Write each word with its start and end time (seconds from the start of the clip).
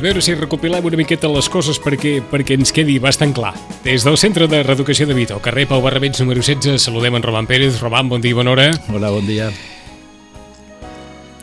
A 0.00 0.02
veure 0.02 0.22
si 0.24 0.32
recopilem 0.32 0.86
una 0.88 0.96
miqueta 0.96 1.28
les 1.28 1.48
coses 1.52 1.76
perquè, 1.82 2.22
perquè 2.24 2.56
ens 2.56 2.70
quedi 2.72 2.94
bastant 3.02 3.34
clar. 3.36 3.50
Des 3.84 4.06
del 4.06 4.16
Centre 4.16 4.46
de 4.48 4.62
Reeducació 4.64 5.04
de 5.04 5.12
Vito, 5.12 5.36
carrer 5.44 5.66
Pau 5.68 5.82
Barrabets 5.84 6.22
número 6.22 6.40
16, 6.40 6.80
saludem 6.80 7.18
en 7.18 7.26
Roman 7.26 7.44
Pérez. 7.44 7.76
Roman, 7.82 8.08
bon 8.08 8.24
dia 8.24 8.32
i 8.32 8.38
bona 8.38 8.54
hora. 8.54 8.70
Hola, 8.88 9.10
bon 9.12 9.28
dia. 9.28 9.50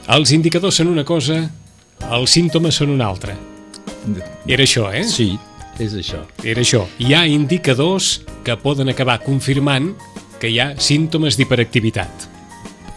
Els 0.09 0.33
indicadors 0.33 0.81
són 0.81 0.89
una 0.89 1.05
cosa, 1.05 1.37
els 2.09 2.33
símptomes 2.33 2.81
són 2.81 2.95
una 2.95 3.05
altra. 3.05 3.37
Era 4.49 4.65
això, 4.65 4.89
eh? 4.89 5.05
Sí, 5.05 5.35
és 5.77 5.93
això. 5.93 6.25
Era 6.41 6.65
això. 6.65 6.87
Hi 6.97 7.13
ha 7.13 7.27
indicadors 7.29 8.23
que 8.41 8.57
poden 8.57 8.89
acabar 8.89 9.19
confirmant 9.21 9.91
que 10.41 10.49
hi 10.49 10.57
ha 10.63 10.71
símptomes 10.81 11.37
d'hiperactivitat. 11.37 12.29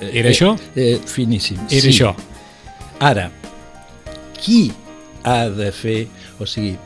Era 0.08 0.30
eh, 0.30 0.32
això? 0.32 0.54
Eh, 0.72 0.94
finíssim. 1.04 1.60
Era 1.68 1.84
sí. 1.84 1.98
això. 1.98 2.14
Ara, 3.12 3.28
qui 4.40 4.70
ha 5.24 5.48
de 5.52 5.70
fer... 5.74 6.04
O 6.40 6.48
sigui, 6.48 6.76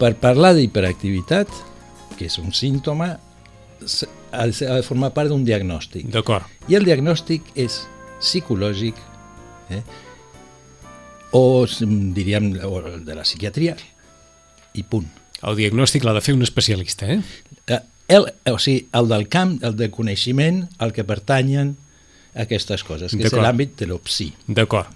per 0.00 0.14
parlar 0.20 0.54
d'hiperactivitat, 0.58 1.50
que 2.18 2.26
és 2.26 2.38
un 2.42 2.52
símptoma, 2.56 3.12
ha 4.32 4.46
de 4.48 4.82
formar 4.86 5.12
part 5.14 5.30
d'un 5.30 5.44
diagnòstic. 5.46 6.08
D'acord. 6.12 6.48
I 6.70 6.78
el 6.78 6.86
diagnòstic 6.88 7.52
és 7.58 7.82
psicològic, 8.22 8.98
eh? 9.74 9.82
o 11.32 11.64
diríem 12.16 12.52
o 12.66 12.82
de 13.00 13.14
la 13.16 13.24
psiquiatria, 13.26 13.76
i 14.76 14.84
punt. 14.84 15.08
El 15.42 15.58
diagnòstic 15.58 16.04
l'ha 16.06 16.14
de 16.16 16.22
fer 16.24 16.36
un 16.36 16.44
especialista, 16.46 17.08
eh? 17.10 17.20
Eh, 17.66 17.80
El, 18.12 18.26
o 18.50 18.58
sigui, 18.60 18.88
el 18.98 19.08
del 19.08 19.28
camp, 19.32 19.54
el 19.64 19.76
de 19.78 19.88
coneixement, 19.94 20.66
al 20.82 20.92
que 20.92 21.04
pertanyen 21.06 21.76
aquestes 22.34 22.82
coses, 22.84 23.14
que 23.14 23.28
és 23.28 23.32
l'àmbit 23.32 23.76
de 23.78 23.88
l'opsi. 23.88 24.32
D'acord. 24.48 24.90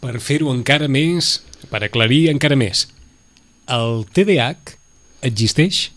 Per 0.00 0.18
fer-ho 0.20 0.52
encara 0.52 0.88
més, 0.92 1.40
per 1.70 1.80
aclarir 1.86 2.26
encara 2.30 2.56
més, 2.58 2.86
el 3.72 4.04
TDAH 4.14 4.76
existeix? 5.26 5.90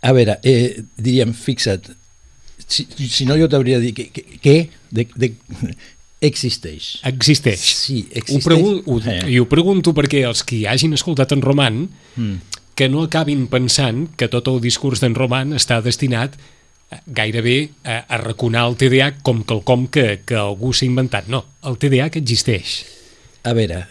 A 0.00 0.12
veure, 0.14 0.38
eh, 0.46 0.84
diríem, 0.96 1.32
fixa't, 1.34 1.88
si, 2.68 2.84
si 3.10 3.24
no 3.26 3.34
jo 3.40 3.48
t'hauria 3.50 3.80
de 3.80 3.88
dir 3.90 3.94
que, 3.96 4.06
que, 4.14 4.22
que 4.38 4.56
de, 4.94 5.08
de, 5.18 5.32
existeix. 6.22 7.00
Existeix. 7.08 7.64
Sí, 7.82 8.04
Ho 8.12 8.18
existeix. 8.22 8.44
pregun 8.46 8.78
ho, 8.86 9.00
Eh. 9.02 9.18
I 9.34 9.40
ho 9.42 9.48
pregunto 9.50 9.92
perquè 9.96 10.22
els 10.28 10.44
que 10.46 10.62
hagin 10.70 10.94
escoltat 10.94 11.32
en 11.34 11.42
Roman 11.42 11.88
Mm. 12.16 12.38
que 12.78 12.88
no 12.88 13.02
acabin 13.02 13.48
pensant 13.50 14.06
que 14.16 14.28
tot 14.30 14.46
el 14.48 14.60
discurs 14.62 15.00
d'en 15.02 15.14
Roman 15.18 15.52
està 15.58 15.80
destinat 15.82 16.34
eh, 16.34 16.38
gairebé 17.06 17.70
a, 17.84 18.00
a 18.08 18.18
raconar 18.22 18.66
el 18.68 18.76
TDAH 18.80 19.22
com 19.26 19.42
quelcom 19.44 19.86
que, 19.92 20.20
que 20.26 20.38
algú 20.38 20.72
s'ha 20.72 20.88
inventat. 20.88 21.28
No, 21.28 21.44
el 21.68 21.78
TDAH 21.80 22.20
existeix. 22.20 22.80
A 23.48 23.54
veure, 23.56 23.84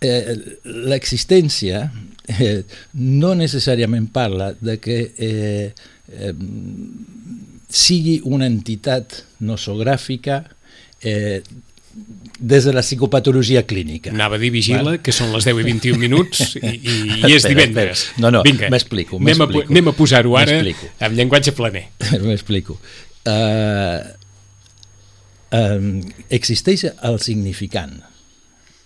eh, 0.00 0.36
l'existència 0.64 1.86
eh, 2.38 2.62
no 2.94 3.34
necessàriament 3.38 4.08
parla 4.12 4.52
de 4.60 4.78
que 4.82 4.98
eh, 5.16 5.72
eh, 6.08 6.34
sigui 7.68 8.18
una 8.24 8.48
entitat 8.48 9.22
nosogràfica 9.44 10.42
eh, 11.04 11.42
des 12.38 12.64
de 12.64 12.72
la 12.72 12.82
psicopatologia 12.82 13.64
clínica. 13.66 14.12
Anava 14.14 14.38
a 14.38 14.42
dir 14.42 14.50
vigila, 14.54 14.96
que 15.02 15.12
són 15.14 15.32
les 15.34 15.46
10 15.48 15.58
i 15.58 15.66
21 15.66 15.98
minuts 15.98 16.42
i, 16.60 16.60
i, 16.62 16.96
i 17.18 17.32
és 17.34 17.40
Espera, 17.40 17.54
divendres. 17.54 18.04
espera. 18.04 18.22
No, 18.22 18.30
no, 18.38 18.42
m'explico, 18.70 19.18
Anem, 19.18 19.42
a, 19.42 19.48
anem 19.66 19.90
a 19.90 19.94
posar-ho 19.98 20.36
ara 20.38 20.60
amb 20.62 21.18
llenguatge 21.18 21.54
planer. 21.58 21.88
M'explico. 22.28 22.78
Uh, 23.28 23.98
um, 25.58 25.90
existeix 26.30 26.86
el 26.92 27.18
significant. 27.24 27.98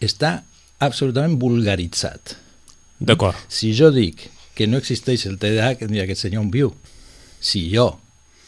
Està 0.02 0.38
absolutament 0.82 1.36
vulgaritzat. 1.38 2.38
D'acord. 3.02 3.36
Si 3.52 3.74
jo 3.76 3.92
dic 3.94 4.30
que 4.56 4.68
no 4.68 4.80
existeix 4.80 5.26
el 5.28 5.38
TDAH, 5.40 5.76
que 5.80 5.90
diria 5.90 6.06
aquest 6.06 6.24
senyor 6.26 6.46
on 6.46 6.50
viu. 6.54 6.72
Si 7.42 7.66
jo, 7.72 7.90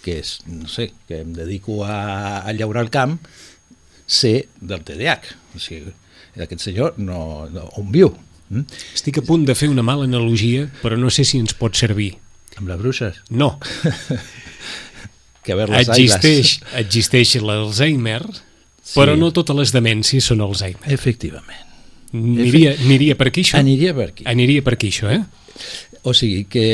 que 0.04 0.19
és, 0.20 0.38
no 0.47 0.69
sé, 0.70 0.91
que 1.08 1.22
em 1.24 1.32
dedico 1.36 1.82
a, 1.84 2.41
a 2.44 2.53
llaurar 2.56 2.84
el 2.84 2.92
camp, 2.94 3.19
sé 4.06 4.48
del 4.60 4.84
TDAH. 4.84 5.34
O 5.56 5.62
sigui, 5.62 5.92
aquest 6.41 6.65
senyor 6.66 6.98
no, 6.98 7.47
no, 7.53 7.69
on 7.81 7.91
viu. 7.94 8.12
Mm? 8.50 8.66
Estic 8.94 9.19
a 9.20 9.25
punt 9.26 9.47
de 9.48 9.54
fer 9.56 9.70
una 9.72 9.82
mala 9.87 10.04
analogia, 10.09 10.66
però 10.82 10.98
no 11.00 11.10
sé 11.10 11.25
si 11.25 11.41
ens 11.41 11.54
pot 11.56 11.76
servir. 11.78 12.12
Amb 12.59 12.69
les 12.70 12.78
bruixes. 12.81 13.20
No, 13.31 13.56
Que 15.44 15.53
a 15.53 15.56
veure 15.59 15.75
les 15.76 15.91
existeix, 15.92 16.54
existeix 16.81 17.34
l'Alzheimer, 17.44 18.22
Sí. 18.84 18.98
però 18.98 19.15
no 19.16 19.31
totes 19.32 19.56
les 19.56 19.72
demències 19.72 20.25
són 20.28 20.41
Alzheimer. 20.44 20.88
Efectivament. 20.92 21.60
Aniria, 22.15 22.75
aniria 22.84 23.16
per 23.16 23.31
aquí 23.31 23.42
això? 23.44 23.59
Aniria 23.59 23.94
per 23.97 24.10
aquí. 24.10 24.26
Aniria 24.28 24.62
per 24.65 24.75
aquí 24.76 24.91
això, 24.92 25.09
eh? 25.12 25.22
O 26.04 26.12
sigui 26.12 26.42
que, 26.53 26.65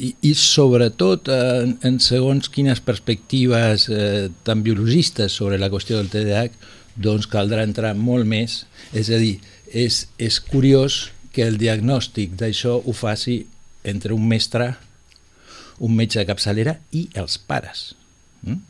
i, 0.00 0.14
i 0.24 0.32
sobretot 0.38 1.28
en, 1.28 1.74
en 1.84 1.98
segons 2.00 2.48
quines 2.48 2.80
perspectives 2.80 3.84
eh, 3.92 4.30
tan 4.46 4.62
biologistes 4.64 5.32
sobre 5.36 5.58
la 5.60 5.68
qüestió 5.68 5.98
del 6.00 6.08
TDAH, 6.08 6.54
doncs 6.96 7.28
caldrà 7.28 7.66
entrar 7.68 7.92
molt 7.96 8.24
més. 8.28 8.62
És 8.96 9.10
a 9.12 9.18
dir, 9.20 9.34
és, 9.72 10.06
és 10.16 10.40
curiós 10.40 11.10
que 11.36 11.44
el 11.44 11.58
diagnòstic 11.60 12.32
d'això 12.40 12.78
ho 12.80 12.92
faci 12.96 13.42
entre 13.84 14.16
un 14.16 14.24
mestre, 14.28 14.70
un 15.84 15.92
metge 15.96 16.20
de 16.22 16.26
capçalera 16.32 16.78
i 16.96 17.06
els 17.18 17.36
pares. 17.38 17.92
Mm? 18.46 18.60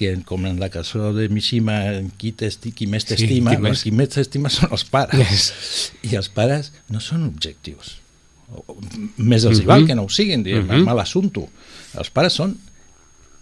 que 0.00 0.14
com 0.24 0.46
en 0.48 0.56
la 0.56 0.70
cançó 0.72 1.10
de 1.12 1.26
Mishima 1.28 1.74
qui, 2.16 2.30
t'esti- 2.32 2.70
qui 2.72 2.86
més 2.88 3.02
Sí, 3.04 3.10
t'estima, 3.10 3.50
qui 3.52 3.56
sí, 3.58 3.62
més- 3.66 3.82
qui 3.84 3.90
més 3.92 4.08
t'estima 4.14 4.48
són 4.48 4.70
els 4.72 4.84
pares 4.88 5.18
Yes. 5.20 5.90
i 6.08 6.14
els 6.16 6.30
pares 6.32 6.70
no 6.88 7.02
són 7.04 7.26
objectius 7.26 7.98
Més 9.16 9.44
els 9.44 9.60
hi 9.60 9.64
val 9.64 9.82
Mhm. 9.82 9.86
que 9.86 9.94
no 9.94 10.02
ho 10.04 10.08
siguin 10.08 10.42
diguem, 10.42 10.66
Mhm. 10.66 10.84
mal 10.84 10.98
assumpto 11.00 11.48
els 11.98 12.10
pares 12.10 12.32
són 12.34 12.56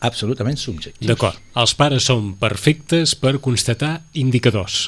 absolutament 0.01 0.57
subjectius 0.57 1.09
D'acord. 1.09 1.37
Els 1.57 1.75
pares 1.75 2.05
són 2.05 2.35
perfectes 2.37 3.15
per 3.17 3.41
constatar 3.41 4.03
indicadors. 4.15 4.87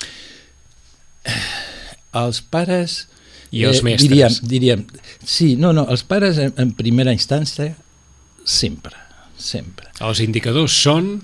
els 2.12 2.40
pares 2.42 3.08
I 3.50 3.64
els 3.66 3.82
mestres. 3.82 4.08
diríem, 4.08 4.36
diríem, 4.42 4.84
sí, 5.24 5.56
no, 5.56 5.72
no, 5.72 5.86
els 5.90 6.04
pares 6.06 6.38
en, 6.38 6.52
en 6.56 6.72
primera 6.72 7.12
instància 7.12 7.74
sempre, 8.44 8.94
sempre 9.36 9.88
Els 10.00 10.20
indicadors 10.20 10.72
són 10.72 11.22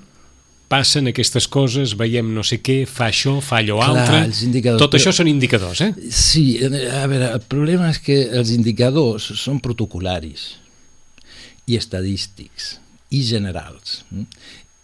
passen 0.68 1.06
aquestes 1.10 1.46
coses, 1.48 1.94
veiem 1.98 2.32
no 2.34 2.42
sé 2.46 2.58
què, 2.64 2.80
fa 2.90 3.08
això, 3.12 3.36
fa 3.44 3.60
allò 3.60 3.78
Clar, 3.78 3.90
altre... 3.92 4.22
Tot 4.80 4.90
però- 4.90 5.00
això 5.00 5.12
són 5.14 5.30
indicadors, 5.30 5.82
eh? 5.86 5.92
Sí, 6.10 6.58
a 6.64 7.04
veure, 7.06 7.32
el 7.36 7.44
problema 7.46 7.90
és 7.92 8.00
que 8.02 8.18
els 8.40 8.50
indicadors 8.54 9.28
són 9.38 9.60
protocolaris 9.62 10.48
i 11.66 11.78
estadístics 11.78 12.76
i 13.14 13.22
generals. 13.26 14.00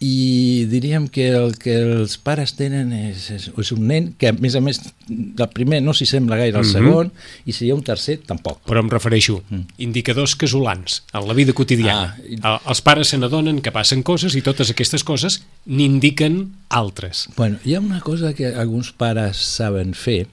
Mm? 0.03 0.07
I 0.07 0.65
diríem 0.67 1.07
que 1.07 1.29
el 1.31 1.53
que 1.57 1.75
els 1.81 2.17
pares 2.17 2.53
tenen 2.57 2.91
és, 2.93 3.29
és, 3.31 3.45
és 3.57 3.71
un 3.71 3.87
nen 3.87 4.13
que, 4.19 4.27
a 4.29 4.33
més 4.33 4.55
a 4.55 4.61
més, 4.61 4.81
del 5.07 5.47
primer 5.55 5.81
no 5.81 5.93
s'hi 5.93 6.05
sembla 6.05 6.35
gaire 6.37 6.57
al 6.57 6.65
Mhm. 6.65 6.71
segon 6.71 7.11
i 7.45 7.51
si 7.53 7.65
hi 7.65 7.71
ha 7.71 7.75
un 7.75 7.83
tercer, 7.83 8.19
tampoc. 8.27 8.59
Però 8.67 8.79
em 8.79 8.89
refereixo, 8.89 9.41
indicadors 9.77 10.35
casolans, 10.35 11.03
en 11.13 11.27
la 11.27 11.33
vida 11.33 11.53
quotidiana. 11.53 12.15
Mm. 12.17 12.39
Ah, 12.43 12.59
i- 12.65 12.69
Els 12.69 12.81
pares 12.81 13.07
se 13.07 13.17
n'adonen 13.17 13.61
que 13.61 13.71
passen 13.71 14.03
coses 14.03 14.35
i 14.35 14.41
totes 14.41 14.69
aquestes 14.69 15.03
coses 15.03 15.43
n'indiquen 15.65 16.53
altres. 16.69 17.29
Bueno, 17.37 17.57
hi 17.65 17.75
ha 17.75 17.79
una 17.79 18.01
cosa 18.01 18.33
que 18.33 18.47
alguns 18.53 18.91
pares 18.91 19.37
saben 19.37 19.93
fer, 19.93 20.27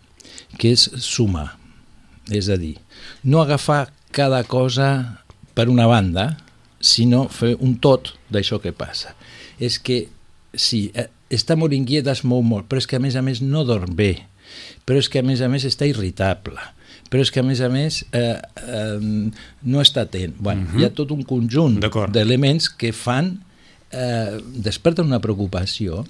que 0.59 0.73
és 0.73 0.91
sumar. 0.99 1.57
És 2.31 2.49
a 2.49 2.57
dir, 2.57 2.77
no 3.23 3.41
agafar 3.43 3.93
cada 4.11 4.43
cosa 4.45 5.23
per 5.55 5.69
una 5.69 5.87
banda, 5.87 6.39
sinó 6.81 7.29
fer 7.29 7.57
un 7.61 7.77
tot 7.79 8.15
d'això 8.33 8.61
que 8.61 8.73
passa. 8.73 9.15
És 9.61 9.79
que, 9.79 10.03
sí, 10.57 10.89
eh, 10.95 11.09
està 11.31 11.57
molt 11.59 11.77
inquiet, 11.77 12.09
es 12.11 12.25
mou 12.27 12.43
molt, 12.43 12.67
però 12.71 12.83
és 12.83 12.89
que 12.91 12.99
a 12.99 13.03
més 13.03 13.17
a 13.17 13.23
més 13.23 13.43
no 13.45 13.65
dorm 13.69 13.95
bé, 13.97 14.15
però 14.89 14.99
és 14.99 15.09
que 15.11 15.23
a 15.23 15.27
més 15.27 15.43
a 15.45 15.51
més 15.53 15.67
està 15.69 15.87
irritable, 15.87 16.59
però 17.11 17.23
és 17.23 17.31
que 17.31 17.43
a 17.43 17.47
més 17.47 17.61
a 17.63 17.69
més 17.71 18.01
eh, 18.17 18.39
eh, 18.41 19.31
no 19.63 19.85
està 19.85 20.07
atent. 20.09 20.35
Bueno, 20.39 20.67
hi 20.79 20.87
ha 20.87 20.91
tot 20.95 21.13
un 21.15 21.23
conjunt 21.27 21.79
d'elements 22.15 22.71
que 22.81 22.93
fan, 22.97 23.37
eh, 23.93 24.41
desperten 24.67 25.07
una 25.11 25.23
preocupació 25.23 26.05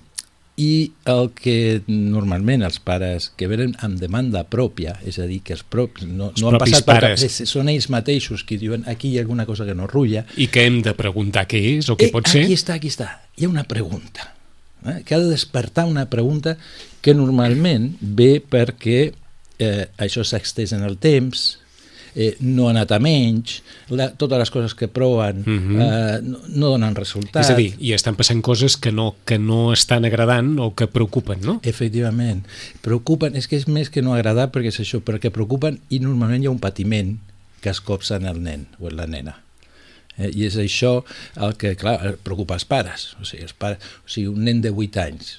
i 0.61 0.91
el 1.09 1.31
que 1.39 1.81
normalment 1.89 2.65
els 2.67 2.77
pares 2.85 3.31
que 3.39 3.49
venen 3.49 3.73
amb 3.87 4.01
demanda 4.03 4.43
pròpia, 4.53 4.99
és 5.09 5.17
a 5.23 5.29
dir, 5.29 5.39
que 5.47 5.55
els 5.57 5.62
propis 5.65 6.05
no, 6.09 6.31
Els 6.35 6.43
no 6.43 6.51
han 6.51 6.59
passat 6.61 6.85
per 6.85 6.99
pares. 6.99 7.25
cap- 7.25 7.49
són 7.49 7.71
ells 7.73 7.89
mateixos 7.93 8.45
qui 8.45 8.59
diuen 8.61 8.85
aquí 8.91 9.09
hi 9.15 9.19
ha 9.19 9.23
alguna 9.25 9.47
cosa 9.49 9.65
que 9.69 9.77
no 9.79 9.87
rulla, 9.89 10.27
I 10.37 10.51
que 10.53 10.67
hem 10.69 10.83
de 10.85 10.93
preguntar 10.99 11.47
què 11.49 11.62
és 11.79 11.89
o 11.89 11.97
què 11.97 12.11
eh, 12.11 12.12
pot 12.12 12.29
ser. 12.29 12.45
Aquí 12.45 12.59
està, 12.59 12.77
aquí 12.77 12.93
està. 12.93 13.09
Hi 13.39 13.47
ha 13.47 13.53
una 13.53 13.65
pregunta. 13.65 14.35
Eh? 14.85 15.01
Que 15.05 15.15
ha 15.17 15.21
de 15.23 15.31
despertar 15.33 15.87
una 15.89 16.09
pregunta 16.12 16.57
que 17.01 17.15
normalment 17.17 17.95
ve 18.01 18.43
perquè 18.45 19.01
eh, 19.61 19.87
això 19.99 20.25
s'ha 20.25 20.41
en 20.77 20.85
el 20.85 20.97
temps, 20.99 21.59
eh, 22.15 22.37
no 22.41 22.67
ha 22.69 22.71
anat 22.75 22.93
a 22.93 22.99
menys, 22.99 23.61
la, 23.89 24.11
totes 24.17 24.39
les 24.39 24.51
coses 24.51 24.75
que 24.75 24.89
proven 24.89 25.43
Mhm. 25.47 25.81
eh, 25.81 26.21
no, 26.23 26.39
no 26.49 26.71
donen 26.75 26.95
resultat. 26.95 27.43
És 27.45 27.51
a 27.51 27.55
dir, 27.57 27.75
i 27.79 27.93
estan 27.93 28.17
passant 28.17 28.41
coses 28.43 28.77
que 28.77 28.93
no, 28.93 29.15
que 29.25 29.39
no 29.39 29.73
estan 29.73 30.05
agradant 30.05 30.59
o 30.59 30.75
que 30.75 30.87
preocupen, 30.87 31.41
no? 31.43 31.61
Efectivament. 31.62 32.45
Preocupen, 32.81 33.37
és 33.37 33.47
que 33.49 33.57
és 33.57 33.69
més 33.69 33.91
que 33.91 34.03
no 34.03 34.15
agradar 34.15 34.51
perquè 34.53 34.69
és 34.73 34.81
això, 34.81 35.01
perquè 35.05 35.31
preocupen 35.31 35.81
i 35.91 35.99
normalment 36.01 36.43
hi 36.43 36.47
ha 36.47 36.51
un 36.55 36.59
patiment 36.62 37.19
que 37.61 37.71
es 37.71 37.81
copsa 37.81 38.17
en 38.17 38.27
el 38.27 38.43
nen 38.43 38.67
o 38.79 38.89
en 38.89 38.97
la 38.97 39.06
nena. 39.06 39.37
Eh, 40.19 40.31
I 40.35 40.45
és 40.47 40.56
això 40.56 41.05
el 41.37 41.55
que, 41.56 41.75
clar, 41.77 42.17
preocupa 42.25 42.55
els 42.55 42.65
pares. 42.65 43.15
O 43.21 43.25
sigui, 43.25 43.43
els 43.45 43.53
pares, 43.53 43.79
o 44.05 44.09
sigui 44.11 44.27
un 44.29 44.45
nen 44.45 44.61
de 44.61 44.71
8 44.71 44.97
anys 45.01 45.39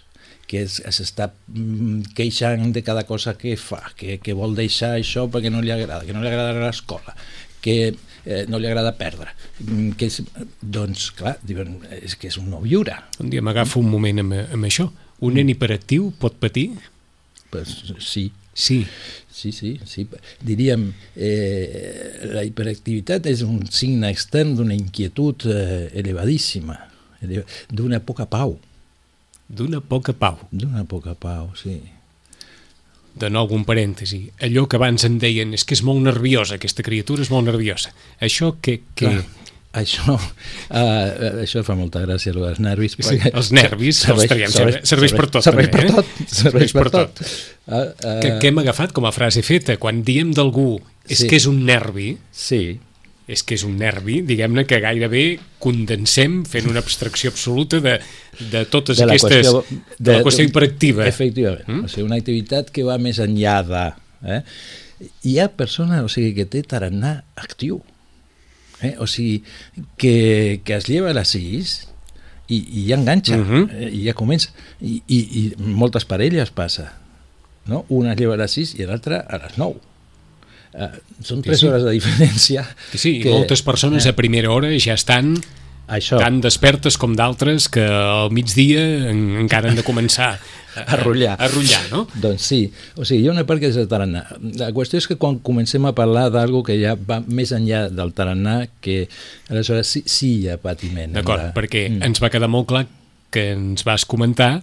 que 0.52 0.66
es- 0.68 0.82
s'està 0.84 1.30
mm, 1.32 2.12
queixant 2.18 2.74
de 2.76 2.82
cada 2.84 3.06
cosa 3.08 3.38
que 3.40 3.54
fa, 3.56 3.80
que, 3.96 4.18
que 4.20 4.34
vol 4.36 4.52
deixar 4.58 4.98
això 4.98 5.30
perquè 5.32 5.48
no 5.54 5.62
li 5.64 5.72
agrada, 5.72 6.04
que 6.04 6.12
no 6.14 6.20
li 6.24 6.28
agrada 6.28 6.52
l'escola, 6.60 7.16
que 7.64 7.78
eh, 8.26 8.44
no 8.52 8.60
li 8.60 8.68
agrada 8.68 8.92
perdre. 9.00 9.32
Mm, 9.64 9.94
Que 9.96 10.10
és, 10.12 10.20
doncs, 10.62 11.08
clar, 11.16 11.38
diuen, 11.48 11.78
és 12.02 12.18
que 12.20 12.28
és 12.28 12.38
un 12.42 12.50
no 12.52 12.60
viure. 12.62 12.98
Un 13.24 13.32
dia 13.32 13.42
m'agafo 13.42 13.80
un 13.80 13.90
moment 13.94 14.20
amb, 14.26 14.36
amb 14.58 14.68
això. 14.68 14.90
Un 15.22 15.36
nen 15.38 15.50
hiperactiu 15.54 16.12
pot 16.20 16.36
patir? 16.42 16.72
Pues, 17.50 17.78
sí, 18.00 18.32
Sí. 18.54 18.82
Sí, 19.32 19.54
sí, 19.56 19.78
sí. 19.88 20.04
Diríem, 20.44 20.90
eh, 21.16 22.28
la 22.34 22.44
hiperactivitat 22.44 23.26
és 23.32 23.42
un 23.48 23.62
signe 23.72 24.10
extern 24.12 24.52
d'una 24.58 24.76
inquietud 24.76 25.46
eh, 25.48 25.88
elevadíssima, 26.02 26.76
eleva- 27.24 27.46
d'una 27.72 28.02
poca 28.04 28.26
pau, 28.30 28.58
D'una 29.52 29.82
poca 29.84 30.14
pau. 30.16 30.38
d'una 30.52 30.86
poca 30.88 31.14
pau, 31.20 31.50
sí. 31.60 31.82
De 33.14 33.28
nou, 33.30 33.50
un 33.52 33.66
parèntesi. 33.68 34.30
Allò 34.40 34.64
que 34.72 34.78
abans 34.80 35.04
en 35.04 35.18
deien 35.20 35.52
és 35.58 35.66
que 35.68 35.76
és 35.76 35.82
molt 35.84 36.00
nerviosa, 36.06 36.56
aquesta 36.56 36.84
criatura 36.88 37.26
és 37.26 37.32
molt 37.34 37.50
nerviosa. 37.50 37.92
Això 38.24 38.54
que... 38.64 38.78
que... 38.96 39.10
Clar, 39.10 39.26
això, 39.82 40.16
uh, 40.16 41.42
això 41.44 41.62
fa 41.68 41.76
molta 41.80 42.02
gràcia, 42.06 42.32
allò 42.32 42.46
dels 42.48 42.62
nervis. 42.64 42.96
Sí, 42.96 43.04
perquè 43.04 43.34
els 43.36 43.52
nervis, 43.56 44.00
els 44.12 44.26
traiem, 44.32 44.52
serveix- 44.56 44.88
serveix 44.88 45.14
per 45.20 45.28
tot, 45.32 45.44
Serveix 45.44 45.70
també, 45.72 45.76
per 45.76 45.84
eh? 45.90 45.92
tot, 45.98 46.32
serveix 46.38 46.74
per 46.78 46.86
tot. 46.96 47.22
Uh, 47.22 47.76
uh, 47.76 48.16
que, 48.24 48.32
que 48.40 48.52
hem 48.54 48.64
agafat 48.64 48.96
com 48.96 49.08
a 49.08 49.12
frase 49.16 49.44
feta. 49.44 49.76
Quan 49.80 50.02
diem 50.08 50.32
d'algú 50.36 50.78
és 51.10 51.20
Sí. 51.26 51.28
que 51.28 51.36
és 51.42 51.50
un 51.52 51.66
nervi, 51.68 52.14
Sí, 52.32 52.80
és 53.28 53.44
que 53.46 53.56
és 53.56 53.64
un 53.68 53.78
nervi, 53.80 54.22
diguem-ne 54.26 54.66
que 54.68 54.80
gairebé 54.84 55.24
condensem 55.62 56.42
fent 56.50 56.68
una 56.70 56.82
abstracció 56.82 57.32
absoluta 57.32 57.80
de, 57.84 58.00
de 58.52 58.64
totes 58.66 58.98
de 58.98 59.06
aquestes... 59.06 59.48
qüestió, 59.48 59.62
de, 60.00 60.16
la 60.18 60.24
qüestió 60.26 60.48
hiperactiva. 60.48 61.06
Efectivament, 61.08 61.68
mm? 61.68 61.86
o 61.86 61.92
sigui, 61.92 62.08
una 62.08 62.18
activitat 62.22 62.72
que 62.74 62.86
va 62.88 62.98
més 63.02 63.22
enllà 63.24 63.60
de... 63.68 63.84
Eh? 64.32 64.42
Hi 65.30 65.38
ha 65.42 65.48
persones 65.58 66.04
o 66.06 66.10
sigui, 66.12 66.34
que 66.38 66.46
té 66.50 66.64
tarannà 66.68 67.22
actiu, 67.40 67.80
eh? 68.82 68.96
o 69.02 69.08
sigui, 69.10 69.44
que, 70.02 70.62
que 70.66 70.78
es 70.78 70.90
lleva 70.90 71.14
a 71.14 71.18
les 71.18 71.36
6 71.38 71.76
i, 72.52 72.58
i 72.58 72.88
ja 72.90 72.98
enganxa, 73.00 73.38
Mhm. 73.38 73.70
eh? 73.72 73.92
i 74.02 74.04
ja 74.10 74.18
comença, 74.18 74.52
i, 74.82 75.00
i, 75.08 75.22
i 75.42 75.46
moltes 75.58 76.06
parelles 76.10 76.52
passa, 76.52 76.92
no? 77.70 77.86
una 77.90 78.14
es 78.14 78.20
lleva 78.20 78.36
a 78.36 78.42
les 78.44 78.58
6 78.60 78.76
i 78.82 78.90
l'altra 78.90 79.24
a 79.24 79.40
les 79.46 79.58
9. 79.62 79.80
Uh, 80.72 80.88
són 81.20 81.42
Sí, 81.44 81.50
3 81.50 81.60
sí. 81.60 81.68
hores 81.68 81.84
de 81.84 81.92
diferència. 81.98 82.62
Que 82.92 82.98
sí, 82.98 83.18
que, 83.20 83.30
moltes 83.34 83.62
persones 83.62 84.06
a 84.08 84.14
primera 84.16 84.52
hora 84.56 84.70
ja 84.80 84.94
estan 84.96 85.34
Això, 85.92 86.16
tan 86.22 86.38
despertes 86.40 86.96
com 86.98 87.12
d'altres 87.20 87.68
que 87.68 87.84
al 87.84 88.32
migdia 88.32 88.80
en, 89.12 89.36
encara 89.42 89.68
han 89.70 89.76
de 89.76 89.84
començar 89.84 90.30
a, 90.80 90.86
A 90.88 90.96
rotllar. 91.02 91.34
A 91.36 91.50
rotllar, 91.52 91.82
no? 91.92 92.06
Doncs 92.24 92.46
sí, 92.48 92.62
o 92.96 93.04
sigui, 93.04 93.26
hi 93.26 93.28
ha 93.28 93.34
una 93.36 93.44
part 93.44 93.60
que 93.60 93.68
és 93.68 93.76
el 93.82 93.90
tarannà. 93.92 94.22
La 94.62 94.70
qüestió 94.72 95.02
és 95.04 95.10
que 95.12 95.18
quan 95.20 95.42
comencem 95.44 95.84
a 95.90 95.92
parlar 95.98 96.30
d'algo 96.32 96.64
que 96.64 96.78
ja 96.80 96.96
va 96.96 97.20
més 97.28 97.52
enllà 97.52 97.90
del 97.92 98.14
tarannà, 98.16 98.62
que 98.80 99.10
aleshores 99.52 99.92
sí, 99.92 100.06
sí 100.08 100.30
hi 100.46 100.50
ha 100.54 100.56
patiment. 100.64 101.12
D'acord, 101.20 101.50
la- 101.50 101.54
perquè 101.58 101.90
ens 101.92 102.24
va 102.24 102.32
quedar 102.32 102.48
molt 102.48 102.70
clar 102.72 102.86
que 103.32 103.50
ens 103.58 103.84
vas 103.84 104.08
comentar 104.08 104.62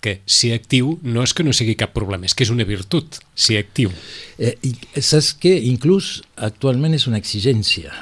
que 0.00 0.20
ser 0.26 0.52
actiu 0.54 0.98
no 1.02 1.22
és 1.24 1.32
que 1.34 1.42
no 1.42 1.52
sigui 1.56 1.74
cap 1.74 1.92
problema, 1.96 2.24
és 2.28 2.34
que 2.34 2.44
és 2.44 2.50
una 2.50 2.64
virtut, 2.68 3.18
ser 3.34 3.58
actiu. 3.58 3.90
Eh, 4.38 4.54
i 4.62 4.74
saps 5.00 5.32
què? 5.40 5.56
Inclús 5.66 6.22
actualment 6.36 6.94
és 6.94 7.06
una 7.10 7.18
exigència. 7.18 7.92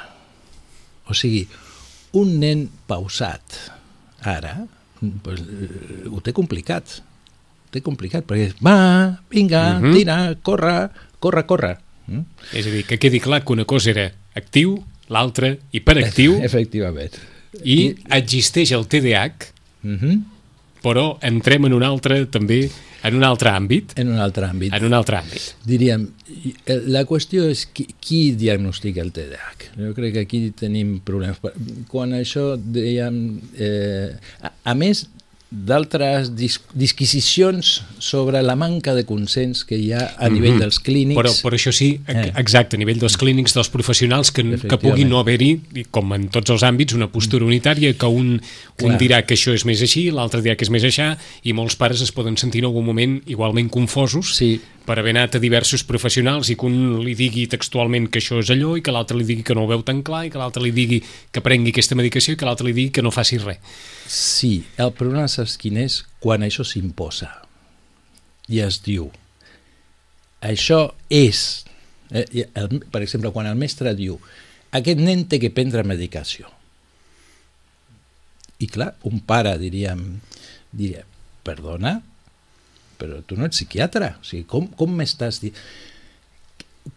O 1.09 1.13
sigui, 1.17 1.47
un 2.13 2.39
nen 2.39 2.67
pausat, 2.87 3.41
ara, 4.21 4.65
pues, 5.23 5.41
eh, 5.41 6.07
ho 6.11 6.21
té 6.21 6.33
complicat. 6.33 6.99
Ho 7.65 7.71
té 7.71 7.81
complicat, 7.81 8.25
perquè 8.27 8.47
és, 8.51 8.55
va, 8.63 9.19
vinga, 9.29 9.79
Mhm. 9.79 9.93
tira, 9.93 10.35
corre, 10.41 10.89
corre, 11.19 11.45
corre. 11.45 11.77
Mm? 12.07 12.21
És 12.53 12.67
a 12.67 12.69
dir, 12.69 12.85
que 12.85 12.99
quedi 12.99 13.19
clar 13.19 13.43
que 13.43 13.53
una 13.53 13.65
cosa 13.65 13.89
era 13.89 14.11
actiu, 14.35 14.83
l'altra 15.09 15.55
hiperactiu, 15.71 16.39
Efectivament. 16.49 17.11
i 17.63 17.95
existeix 18.09 18.71
el 18.71 18.85
TDAH, 18.87 19.51
Mm 19.85 19.97
-hmm. 19.99 20.23
Però 20.85 21.15
entrem 21.25 21.65
en 21.65 21.73
un 21.73 21.83
altre, 21.87 22.19
també, 22.29 22.59
en 23.05 23.17
un 23.17 23.25
altre 23.25 23.49
àmbit, 23.53 23.95
En 24.01 24.11
un 24.13 24.19
altre 24.21 24.45
àmbit. 24.45 24.73
en 24.77 24.85
un 24.85 24.93
altre 24.93 25.17
àmbit. 25.17 25.47
Diríem, 25.65 26.07
la 26.93 27.01
qüestió 27.09 27.47
és 27.49 27.65
qui, 27.73 27.87
qui 28.01 28.21
diagnostica 28.37 29.01
el 29.01 29.09
TDAH. 29.15 29.71
Jo 29.81 29.91
crec 29.97 30.13
que 30.15 30.23
aquí 30.27 30.43
tenim 30.57 30.99
problemes. 31.05 31.41
Quan 31.89 32.13
això 32.17 32.53
dèiem... 32.57 33.19
Eh, 33.57 34.13
a, 34.45 34.53
a 34.71 34.77
més 34.77 35.07
d'altres 35.51 36.33
dis 36.35 36.59
disquisicions 36.73 37.83
sobre 37.99 38.41
la 38.41 38.55
manca 38.55 38.93
de 38.95 39.05
consens 39.05 39.63
que 39.65 39.77
hi 39.77 39.91
ha 39.93 40.15
a 40.17 40.29
nivell 40.29 40.53
Mhm. 40.55 40.59
dels 40.59 40.79
clínics. 40.79 41.17
Però, 41.19 41.31
però 41.43 41.55
això 41.55 41.71
sí, 41.71 41.99
Eh. 42.07 42.31
exacte, 42.35 42.75
a 42.75 42.79
nivell 42.79 42.99
dels 42.99 43.15
clínics, 43.17 43.53
dels 43.53 43.69
professionals, 43.69 44.31
que, 44.31 44.43
que 44.57 44.77
pugui 44.77 45.05
no 45.05 45.19
haver-hi, 45.19 45.85
com 45.91 46.11
en 46.13 46.27
tots 46.29 46.49
els 46.49 46.63
àmbits, 46.63 46.93
una 46.93 47.07
postura 47.11 47.45
unitària, 47.45 47.93
que 47.93 48.05
un, 48.05 48.41
un 48.83 48.97
dirà 48.97 49.25
que 49.25 49.35
això 49.35 49.53
és 49.53 49.65
més 49.65 49.81
així, 49.81 50.09
l'altre 50.11 50.41
dirà 50.41 50.55
que 50.57 50.65
és 50.65 50.69
més 50.71 50.83
aixà, 50.83 51.17
i 51.43 51.53
molts 51.53 51.75
pares 51.75 52.01
es 52.01 52.11
poden 52.11 52.37
sentir 52.37 52.59
en 52.59 52.65
algun 52.65 52.85
moment 52.85 53.21
igualment 53.27 53.69
confosos 53.69 54.35
Sí. 54.35 54.59
Per 54.85 54.99
haver 54.99 55.15
anat 55.15 55.37
a 55.37 55.41
diversos 55.41 55.83
professionals 55.87 56.51
i 56.53 56.55
que 56.59 56.67
un 56.67 56.99
li 57.03 57.15
digui 57.17 57.47
textualment 57.49 58.07
que 58.11 58.21
això 58.21 58.37
és 58.41 58.51
allò 58.53 58.75
i 58.77 58.83
que 58.85 58.93
l'altre 58.93 59.17
li 59.17 59.25
digui 59.27 59.45
que 59.45 59.55
no 59.57 59.65
ho 59.65 59.71
veu 59.71 59.81
tan 59.85 60.03
clar 60.05 60.25
i 60.27 60.31
que 60.33 60.41
l'altre 60.41 60.63
li 60.63 60.73
digui 60.75 61.01
que 61.33 61.43
prengui 61.45 61.73
aquesta 61.73 61.97
medicació 61.97 62.35
i 62.35 62.39
que 62.39 62.47
l'altre 62.47 62.69
li 62.69 62.75
digui 62.77 62.93
que 62.93 63.05
no 63.05 63.13
faci 63.13 63.41
res. 63.41 63.59
Sí, 64.07 64.59
el 64.77 64.93
problema 64.93 65.27
saps 65.31 65.57
quin 65.61 65.81
és? 65.81 66.03
Quan 66.21 66.45
això 66.45 66.65
s'imposa 66.67 67.31
i 68.49 68.61
es 68.61 68.81
diu 68.85 69.09
això 70.45 70.81
és 71.09 71.39
eh, 72.13 72.45
el, 72.45 72.81
per 72.91 73.01
exemple, 73.01 73.31
quan 73.33 73.49
el 73.49 73.57
mestre 73.57 73.95
diu 73.97 74.19
aquest 74.75 75.01
nen 75.01 75.25
té 75.29 75.39
que 75.41 75.53
prendre 75.53 75.85
medicació 75.87 76.51
i 78.61 78.69
clar, 78.71 78.93
un 79.09 79.19
pare 79.27 79.55
diríem, 79.59 80.03
diria 80.71 81.03
perdona, 81.45 81.97
però 82.99 83.21
tu 83.25 83.37
no 83.37 83.47
ets 83.47 83.59
psiquiatre? 83.59 84.15
O 84.21 84.25
sigui, 84.27 84.45
com, 84.49 84.69
com 84.77 84.95
m'estàs 84.95 85.41
dient 85.43 85.59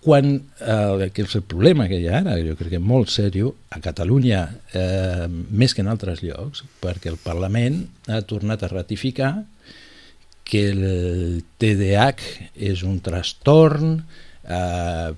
quan, 0.04 0.34
eh, 0.60 1.10
que 1.14 1.24
és 1.24 1.34
el 1.34 1.44
problema 1.48 1.88
que 1.88 1.98
hi 1.98 2.08
ha 2.10 2.18
ara, 2.20 2.36
jo 2.44 2.54
crec 2.58 2.74
que 2.76 2.80
molt 2.82 3.08
seriós, 3.08 3.56
a 3.72 3.80
Catalunya, 3.80 4.42
eh, 4.76 5.26
més 5.28 5.74
que 5.74 5.80
en 5.80 5.88
altres 5.88 6.20
llocs, 6.22 6.64
perquè 6.82 7.08
el 7.08 7.16
Parlament 7.16 7.86
ha 8.06 8.20
tornat 8.20 8.62
a 8.62 8.68
ratificar 8.68 9.32
que 10.44 10.68
el 10.72 11.42
TDAH 11.60 12.52
és 12.68 12.82
un 12.84 13.00
trastorn 13.04 14.02
eh, 14.48 15.12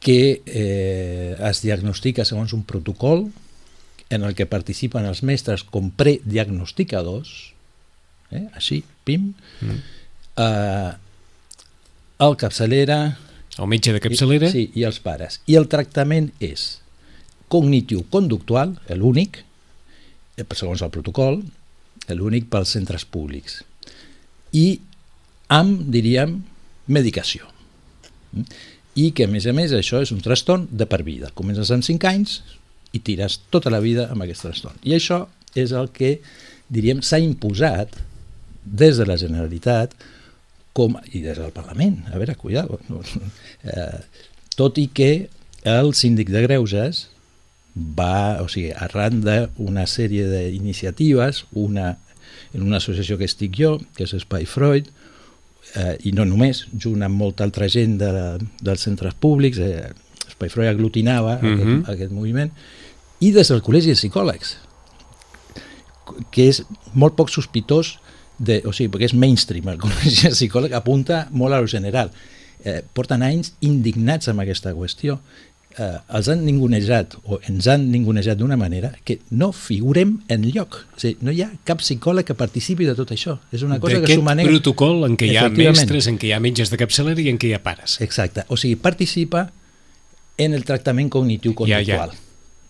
que 0.00 0.20
eh, 0.46 1.36
es 1.50 1.60
diagnostica 1.64 2.24
segons 2.24 2.54
un 2.56 2.64
protocol 2.64 3.26
en 4.08 4.24
el 4.24 4.34
que 4.34 4.48
participen 4.48 5.04
els 5.04 5.20
mestres 5.26 5.64
com 5.64 5.90
prediagnosticadors, 5.90 7.52
eh, 8.32 8.46
així, 8.56 8.84
pim, 9.08 9.32
Mm. 9.60 9.80
eh, 10.44 10.92
el 12.26 12.36
capçalera 12.36 13.00
El 13.58 13.66
metge 13.66 13.90
de 13.92 13.98
capçalera, 13.98 14.52
sí, 14.52 14.68
i 14.78 14.84
els 14.86 15.00
pares. 15.02 15.40
I 15.50 15.56
el 15.58 15.66
tractament 15.66 16.28
és 16.38 16.78
cognitiu-conductual, 17.50 18.76
l'únic, 18.94 19.40
eh, 20.36 20.44
segons 20.54 20.84
el 20.86 20.92
protocol, 20.94 21.40
l'únic 22.14 22.46
pels 22.52 22.70
centres 22.76 23.04
públics. 23.04 23.64
I 24.54 24.80
amb, 25.48 25.88
diríem, 25.90 26.38
medicació. 26.86 27.48
I 28.94 29.10
que, 29.12 29.26
a 29.26 29.32
més 29.32 29.46
a 29.46 29.52
més, 29.56 29.72
això 29.72 30.00
és 30.02 30.12
un 30.14 30.22
trastorn 30.24 30.68
de 30.70 30.86
per 30.86 31.02
vida. 31.02 31.32
Comences 31.34 31.70
amb 31.74 31.84
5 31.86 32.06
anys 32.08 32.42
i 32.92 33.00
tires 33.04 33.40
tota 33.50 33.70
la 33.74 33.80
vida 33.80 34.08
amb 34.12 34.22
aquest 34.24 34.46
trastorn. 34.46 34.78
I 34.84 34.94
això 34.96 35.26
és 35.58 35.72
el 35.72 35.90
que, 35.94 36.20
diríem, 36.68 37.02
s'ha 37.02 37.18
imposat 37.18 37.96
des 38.64 38.96
de 38.96 39.06
la 39.06 39.16
Generalitat 39.16 39.94
com, 40.72 40.96
i 41.12 41.22
des 41.24 41.38
del 41.38 41.52
Parlament, 41.52 42.04
a 42.12 42.18
veure, 42.18 42.36
cuidado, 42.36 42.80
no, 42.88 43.02
eh, 43.64 44.00
tot 44.56 44.78
i 44.78 44.88
que 44.94 45.28
el 45.64 45.94
síndic 45.94 46.30
de 46.30 46.42
Greuges 46.46 47.08
va, 47.74 48.38
o 48.42 48.48
sigui, 48.50 48.70
arran 48.74 49.22
d'una 49.22 49.86
sèrie 49.86 50.26
d'iniciatives, 50.28 51.44
una 51.52 51.96
en 52.54 52.62
una 52.62 52.78
associació 52.78 53.18
que 53.18 53.26
estic 53.28 53.56
jo, 53.58 53.76
que 53.96 54.06
és 54.06 54.14
Espai 54.16 54.46
Freud, 54.48 54.88
eh, 55.76 55.96
i 56.08 56.12
no 56.16 56.24
només, 56.28 56.64
junt 56.80 57.04
amb 57.04 57.18
molta 57.20 57.44
altra 57.44 57.68
gent 57.72 57.98
de, 58.00 58.12
dels 58.64 58.84
centres 58.84 59.16
públics, 59.20 59.60
eh, 59.60 59.90
Espai 60.28 60.50
Freud 60.52 60.70
aglutinava 60.70 61.36
uh 61.36 61.42
-huh. 61.42 61.52
aquest, 61.54 61.68
Mhm. 61.68 61.90
aquest 61.90 62.12
moviment, 62.12 62.52
i 63.20 63.32
des 63.32 63.48
del 63.48 63.62
Col·legi 63.62 63.88
de 63.92 63.98
Psicòlegs, 63.98 64.56
que 66.30 66.48
és 66.48 66.62
molt 66.94 67.14
poc 67.14 67.28
sospitós, 67.28 67.98
de, 68.38 68.62
o 68.64 68.72
sigui, 68.72 68.92
perquè 68.94 69.10
és 69.10 69.16
mainstream, 69.18 69.68
el 69.72 69.80
Col·legi 69.82 70.28
de 70.28 70.34
Psicòlegs 70.36 70.78
apunta 70.78 71.26
molt 71.34 71.56
a 71.56 71.60
lo 71.62 71.68
general. 71.70 72.12
Eh, 72.64 72.80
porten 72.94 73.22
anys 73.26 73.52
indignats 73.66 74.30
amb 74.30 74.42
aquesta 74.42 74.72
qüestió. 74.74 75.18
Eh, 75.78 75.98
els 76.18 76.30
han 76.30 76.44
ningunejat, 76.46 77.18
o 77.26 77.38
ens 77.50 77.68
han 77.70 77.84
ningunejat 77.92 78.38
d'una 78.40 78.56
manera 78.58 78.92
que 79.06 79.18
no 79.30 79.50
figurem 79.54 80.16
en 80.30 80.46
lloc. 80.50 80.80
O 80.96 81.02
sigui, 81.02 81.18
no 81.26 81.34
hi 81.34 81.44
ha 81.44 81.50
cap 81.68 81.82
psicòleg 81.82 82.26
que 82.26 82.38
participi 82.38 82.88
de 82.88 82.96
tot 82.98 83.12
això. 83.14 83.38
És 83.54 83.62
una 83.66 83.78
cosa 83.82 84.00
que 84.02 84.14
s'ho 84.14 84.26
manega... 84.26 84.50
protocol 84.50 85.04
en 85.06 85.18
què 85.18 85.30
hi 85.30 85.38
ha 85.38 85.48
mestres, 85.50 86.10
en 86.10 86.18
què 86.18 86.30
hi 86.30 86.34
ha 86.34 86.42
metges 86.42 86.74
de 86.74 86.80
capçalera 86.80 87.22
i 87.22 87.30
en 87.30 87.38
què 87.38 87.50
hi 87.50 87.54
ha 87.58 87.62
pares. 87.62 88.00
Exacte, 88.04 88.46
o 88.48 88.58
sigui, 88.58 88.78
participa 88.82 89.48
en 90.38 90.54
el 90.54 90.64
tractament 90.64 91.10
cognitiu 91.10 91.54
Ja, 91.66 91.82
ja. 91.82 92.06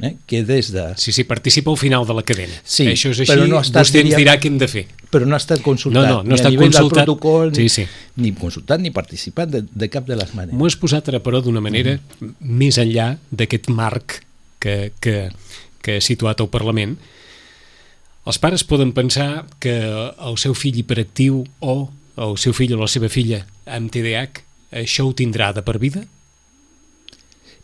Eh? 0.00 0.12
Que 0.31 0.45
des 0.47 0.69
de... 0.71 0.85
Sí, 0.97 1.11
sí, 1.11 1.25
participa 1.26 1.73
al 1.73 1.76
final 1.76 2.05
de 2.07 2.14
la 2.14 2.23
cadena. 2.23 2.55
Sí, 2.62 2.85
Això 2.87 3.11
és 3.11 3.19
així, 3.25 3.33
però 3.33 3.49
no 3.50 3.57
ha 3.59 3.64
estat, 3.67 3.83
vostè 3.83 4.05
ens 4.05 4.14
dirà 4.14 4.37
què 4.38 4.47
hem 4.47 4.59
de 4.61 4.69
fer. 4.71 4.85
Però 5.11 5.26
no 5.26 5.35
ha 5.35 5.40
estat 5.43 5.59
consultat, 5.64 6.05
No, 6.07 6.09
no, 6.09 6.21
no 6.21 6.21
ha 6.21 6.28
ni 6.28 6.37
estat 6.37 6.47
a 6.47 6.55
nivell 6.55 6.71
consultat. 6.71 7.00
del 7.00 7.05
protocol, 7.09 7.50
ni, 7.50 7.64
Sí, 7.67 7.69
sí. 7.83 7.87
ni 8.23 8.31
consultat 8.38 8.81
ni 8.85 8.93
participat 8.95 9.50
de, 9.50 9.64
de 9.67 9.88
cap 9.90 10.07
de 10.07 10.14
les 10.21 10.31
maneres. 10.38 10.55
M'ho 10.55 10.67
has 10.71 10.76
posat 10.78 11.09
ara, 11.11 11.19
però, 11.25 11.40
d'una 11.43 11.61
manera 11.64 11.97
més 12.40 12.78
enllà 12.78 13.17
d'aquest 13.33 13.71
marc 13.75 14.21
que, 14.62 14.93
que, 15.02 15.17
que 15.83 15.97
ha 15.99 16.05
situat 16.05 16.40
el 16.47 16.50
Parlament. 16.52 16.95
Els 18.28 18.38
pares 18.38 18.62
poden 18.69 18.93
pensar 18.93 19.47
que 19.59 19.75
el 19.81 20.37
seu 20.38 20.55
fill 20.55 20.78
hiperactiu 20.78 21.43
o 21.59 21.76
el 22.19 22.37
seu 22.38 22.52
fill 22.55 22.75
o 22.76 22.81
la 22.83 22.87
seva 22.90 23.09
filla 23.11 23.43
amb 23.67 23.90
TDAH 23.90 24.45
això 24.83 25.07
ho 25.09 25.14
tindrà 25.17 25.50
de 25.57 25.62
per 25.64 25.78
vida? 25.81 26.05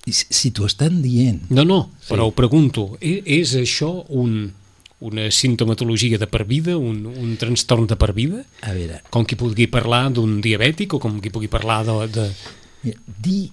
Si, 0.04 0.50
t'ho 0.52 0.66
estan 0.68 1.00
dient, 1.02 1.46
No, 1.50 1.64
no, 1.64 1.90
però 2.08 2.24
Sí. 2.26 2.28
ho 2.28 2.34
pregunto. 2.36 2.98
És, 3.00 3.22
és 3.24 3.54
això 3.56 4.04
un, 4.12 4.52
una 5.00 5.30
sintomatologia 5.30 6.18
de 6.18 6.26
per 6.28 6.44
vida, 6.44 6.76
un, 6.76 7.06
un 7.06 7.36
trastorn 7.40 7.86
de 7.86 7.96
per 7.96 8.12
vida? 8.12 8.44
a 8.62 8.72
veure, 8.76 9.00
Com 9.10 9.24
qui 9.24 9.34
pugui 9.36 9.66
parlar 9.66 10.10
d'un 10.12 10.40
diabètic 10.44 10.92
o 10.94 11.00
com 11.00 11.20
qui 11.20 11.30
pugui 11.30 11.48
parlar 11.48 11.84
de... 11.88 11.96
de... 12.08 12.94
dir 13.22 13.50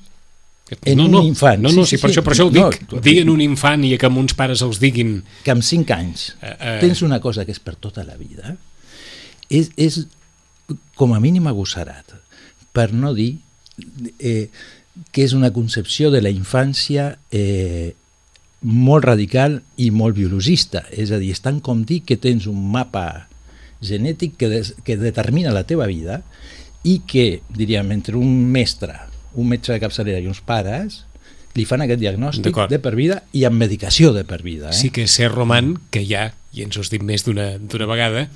En 0.86 0.98
no, 0.98 1.05
un 1.05 1.12
no, 1.12 1.22
infant, 1.24 1.60
No, 1.62 1.70
sí, 1.70 1.75
no, 1.75 1.84
sí, 1.86 1.96
sí, 1.98 2.01
per, 2.01 2.10
sí. 2.12 2.15
això, 2.20 2.24
per 2.24 2.34
això 2.34 2.46
ho 2.48 2.51
No, 2.51 2.70
dic. 2.70 2.86
tu- 2.88 3.00
dir 3.03 3.17
en 3.22 3.29
un 3.29 3.41
infant 3.43 3.84
i 3.84 3.98
que 3.98 4.05
amb 4.08 4.17
uns 4.20 4.34
pares 4.36 4.62
els 4.63 4.79
diguin... 4.79 5.22
que 5.43 5.51
amb 5.51 5.63
5 5.63 5.91
anys 5.96 6.36
Eh, 6.41 6.55
eh. 6.60 6.77
tens 6.84 7.01
una 7.01 7.20
cosa 7.20 7.43
que 7.46 7.51
és 7.51 7.60
per 7.60 7.75
tota 7.75 8.03
la 8.08 8.15
vida, 8.20 8.58
és, 9.50 9.72
és 9.75 10.05
com 10.96 11.12
a 11.13 11.20
mínim 11.20 11.48
agossarat, 11.48 12.13
per 12.72 12.93
no 12.93 13.13
dir 13.13 13.38
eh, 14.20 14.48
que 15.12 15.24
és 15.24 15.33
una 15.33 15.51
concepció 15.55 16.12
de 16.12 16.21
la 16.21 16.31
infància 16.33 17.15
eh, 17.31 17.93
molt 18.62 19.05
radical 19.07 19.62
i 19.81 19.89
molt 19.91 20.17
biologista. 20.17 20.83
És 20.91 21.12
a 21.12 21.19
dir, 21.21 21.31
és 21.33 21.43
tant 21.43 21.62
com 21.63 21.86
dir 21.88 22.01
que 22.05 22.19
tens 22.21 22.48
un 22.51 22.60
mapa 22.74 23.27
genètic 23.81 24.36
que, 24.38 24.50
des, 24.51 24.74
que 24.86 24.98
determina 25.00 25.53
la 25.55 25.65
teva 25.67 25.88
vida 25.89 26.21
i 26.86 27.00
que, 27.07 27.41
diríem, 27.55 27.91
entre 27.93 28.17
un 28.17 28.29
mestre, 28.51 28.93
un 29.38 29.50
metge 29.50 29.74
de 29.74 29.79
capçalera 29.81 30.21
i 30.21 30.29
uns 30.29 30.41
pares, 30.45 31.01
li 31.57 31.65
fan 31.67 31.83
aquest 31.83 32.00
diagnòstic 32.00 32.55
de 32.71 32.79
per 32.79 32.93
vida 32.95 33.21
i 33.36 33.43
amb 33.48 33.60
medicació 33.60 34.13
de 34.15 34.24
per 34.27 34.41
vida. 34.43 34.69
Eh? 34.69 34.77
Sí 34.77 34.91
que 34.93 35.05
és 35.07 35.17
cert, 35.17 35.33
Roman, 35.36 35.75
que 35.91 36.03
hi 36.05 36.13
ha, 36.15 36.29
i 36.55 36.63
ens 36.65 36.77
ho 36.77 36.86
has 36.86 36.91
dit 36.93 37.03
més 37.03 37.25
d'una 37.27 37.55
d'una 37.60 37.89
vegada, 37.89 38.27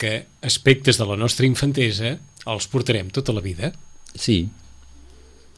que 0.00 0.26
aspectes 0.44 1.00
de 1.00 1.08
la 1.08 1.16
nostra 1.16 1.48
infantesa 1.48 2.16
els 2.46 2.68
portarem 2.70 3.10
tota 3.10 3.34
la 3.36 3.44
vida. 3.44 3.72
sí. 4.14 4.46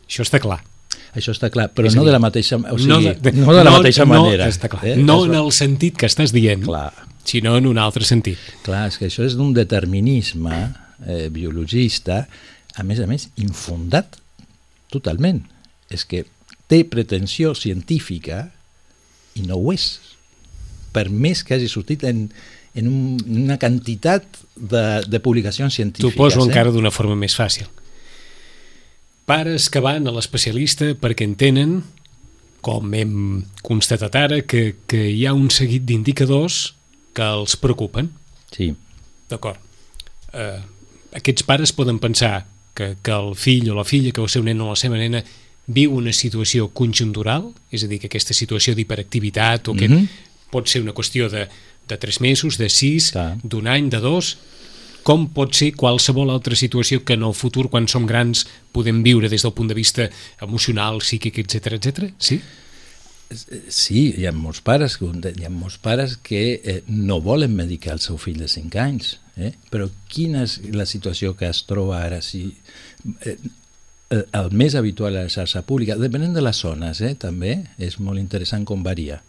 Això 0.08 0.24
està 0.24 0.40
clar. 0.40 0.62
Això 1.14 1.32
està 1.32 1.48
clar, 1.50 1.68
però 1.74 1.88
no 1.92 2.02
dir, 2.02 2.08
de 2.08 2.12
la 2.12 2.18
mateixa, 2.20 2.56
o 2.58 2.76
sigui, 2.78 2.88
no 2.90 2.98
no 3.00 3.14
de- 3.14 3.32
no 3.32 3.52
de 3.52 3.62
la 3.64 3.70
no- 3.70 3.76
mateixa 3.78 4.04
no, 4.04 4.22
manera. 4.22 4.48
Està 4.48 4.68
clar. 4.68 4.84
Eh? 4.86 4.96
No 4.96 5.24
en 5.26 5.34
el 5.34 5.52
sentit 5.52 5.96
que 5.96 6.06
estàs 6.06 6.32
dient, 6.32 6.64
Clar. 6.64 6.92
sinó 7.24 7.56
en 7.56 7.66
un 7.66 7.78
altre 7.78 8.04
sentit. 8.04 8.38
Clar, 8.62 8.86
és 8.88 8.98
que 8.98 9.06
això 9.08 9.24
és 9.24 9.34
d'un 9.36 9.52
determinisme 9.54 10.74
eh, 11.06 11.28
biologista, 11.30 12.26
a 12.76 12.82
més 12.82 13.00
a 13.00 13.06
més, 13.06 13.28
infundat 13.36 14.18
totalment. 14.92 15.42
És 15.90 16.04
que 16.04 16.24
té 16.68 16.82
pretensió 16.84 17.54
científica 17.56 18.50
i 19.34 19.42
no 19.48 19.56
ho 19.56 19.72
és. 19.72 19.98
Per 20.92 21.08
més 21.10 21.42
que 21.44 21.54
hagi 21.56 21.68
sortit 21.68 22.04
en, 22.04 22.26
en 22.74 22.88
un, 22.88 23.18
una 23.28 23.56
quantitat 23.58 24.24
de, 24.56 24.84
de 25.08 25.20
publicacions 25.20 25.72
T'ho 25.72 25.76
científiques. 25.82 26.16
poso 26.16 26.40
eh? 26.42 26.48
encara 26.48 26.70
d'una 26.74 26.90
forma 26.92 27.16
més 27.16 27.34
fàcil. 27.36 27.66
Pares 29.28 29.68
que 29.68 29.82
van 29.85 30.08
a 30.08 30.12
l'especialista 30.14 30.94
perquè 30.97 31.26
entenen, 31.28 31.82
com 32.64 32.94
hem 32.97 33.44
constatat 33.62 34.16
ara, 34.18 34.40
que, 34.49 34.78
que 34.88 35.02
hi 35.12 35.26
ha 35.28 35.35
un 35.37 35.50
seguit 35.52 35.85
d'indicadors 35.87 36.73
que 37.14 37.26
els 37.26 37.56
preocupen. 37.61 38.08
Sí, 38.54 38.73
D'acord. 39.28 39.61
Eh, 40.32 40.61
aquests 41.18 41.44
pares 41.44 41.75
poden 41.76 41.99
pensar 42.00 42.47
que, 42.73 42.94
que 43.04 43.12
el 43.12 43.35
fill 43.37 43.68
o 43.68 43.75
la 43.76 43.85
filla, 43.85 44.12
que 44.16 44.23
el 44.25 44.30
seu 44.32 44.40
nen 44.47 44.61
o 44.64 44.70
la 44.70 44.76
seva 44.80 44.97
nena 44.97 45.20
viu 45.68 45.92
una 45.99 46.14
situació 46.16 46.70
conjuntural, 46.73 47.50
és 47.68 47.85
a 47.85 47.88
dir, 47.90 47.99
que 48.00 48.08
aquesta 48.08 48.32
situació 48.32 48.73
d'hiperactivitat 48.76 49.68
o 49.68 49.75
que 49.76 49.88
Mhm. 49.88 50.08
pot 50.50 50.68
ser 50.68 50.80
una 50.80 50.94
qüestió 50.97 51.28
de, 51.28 51.44
de 51.88 51.97
tres 52.00 52.23
mesos, 52.25 52.56
de 52.56 52.70
sis, 52.73 53.12
d'un 53.44 53.66
any, 53.68 53.90
de 53.92 54.00
dos, 54.00 54.38
com 55.08 55.24
pot 55.32 55.56
ser 55.56 55.70
qualsevol 55.78 56.28
altra 56.28 56.56
situació 56.58 57.00
que 57.00 57.16
en 57.16 57.24
el 57.24 57.32
futur, 57.32 57.68
quan 57.72 57.88
som 57.88 58.04
grans, 58.08 58.44
podem 58.76 59.00
viure 59.06 59.30
des 59.32 59.44
del 59.44 59.54
punt 59.56 59.70
de 59.70 59.76
vista 59.78 60.10
emocional, 60.44 61.00
psíquic, 61.00 61.38
etc 61.40 61.78
etc. 61.78 62.10
Sí? 62.20 62.42
Sí, 63.28 64.02
hi 64.16 64.26
ha 64.28 64.32
molts 64.36 64.60
pares, 64.64 64.98
hi 65.00 65.46
ha 65.46 65.52
molts 65.52 65.78
pares 65.84 66.16
que 66.24 66.42
eh, 66.60 66.82
no 66.88 67.20
volen 67.24 67.56
medicar 67.56 67.94
el 67.96 68.04
seu 68.04 68.20
fill 68.20 68.36
de 68.40 68.48
5 68.52 68.80
anys, 68.84 69.14
eh? 69.36 69.54
però 69.72 69.88
quina 70.12 70.44
és 70.44 70.58
la 70.76 70.88
situació 70.88 71.34
que 71.36 71.48
es 71.48 71.62
troba 71.68 72.02
ara? 72.04 72.20
Si, 72.24 72.44
eh, 73.24 73.36
eh, 74.12 74.22
el 74.24 74.52
més 74.52 74.76
habitual 74.76 75.16
a 75.16 75.24
la 75.24 75.32
xarxa 75.32 75.64
pública, 75.64 75.96
depenent 76.00 76.36
de 76.36 76.44
les 76.44 76.64
zones, 76.64 77.00
eh, 77.00 77.14
també, 77.16 77.62
és 77.80 77.96
molt 78.00 78.20
interessant 78.20 78.68
com 78.68 78.84
varia. 78.84 79.22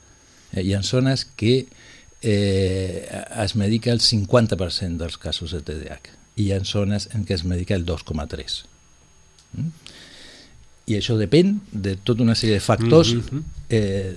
Eh, 0.52 0.64
hi 0.64 0.76
ha 0.76 0.84
zones 0.84 1.28
que 1.40 1.56
eh, 1.60 1.79
es 2.22 3.56
medica 3.56 3.92
el 3.92 4.00
50% 4.04 4.98
dels 5.00 5.18
casos 5.18 5.52
de 5.56 5.62
TDAH 5.62 6.16
i 6.40 6.44
hi 6.48 6.52
ha 6.56 6.60
zones 6.64 7.10
en 7.16 7.26
què 7.28 7.36
es 7.36 7.44
medica 7.48 7.76
el 7.76 7.86
2,3%. 7.86 8.66
Mm? 9.54 9.70
I 10.90 10.96
això 10.98 11.16
depèn 11.20 11.60
de 11.72 11.96
tota 12.02 12.24
una 12.26 12.34
sèrie 12.36 12.56
de 12.58 12.64
factors 12.66 13.12
Mhm. 13.14 13.44
eh, 13.70 14.16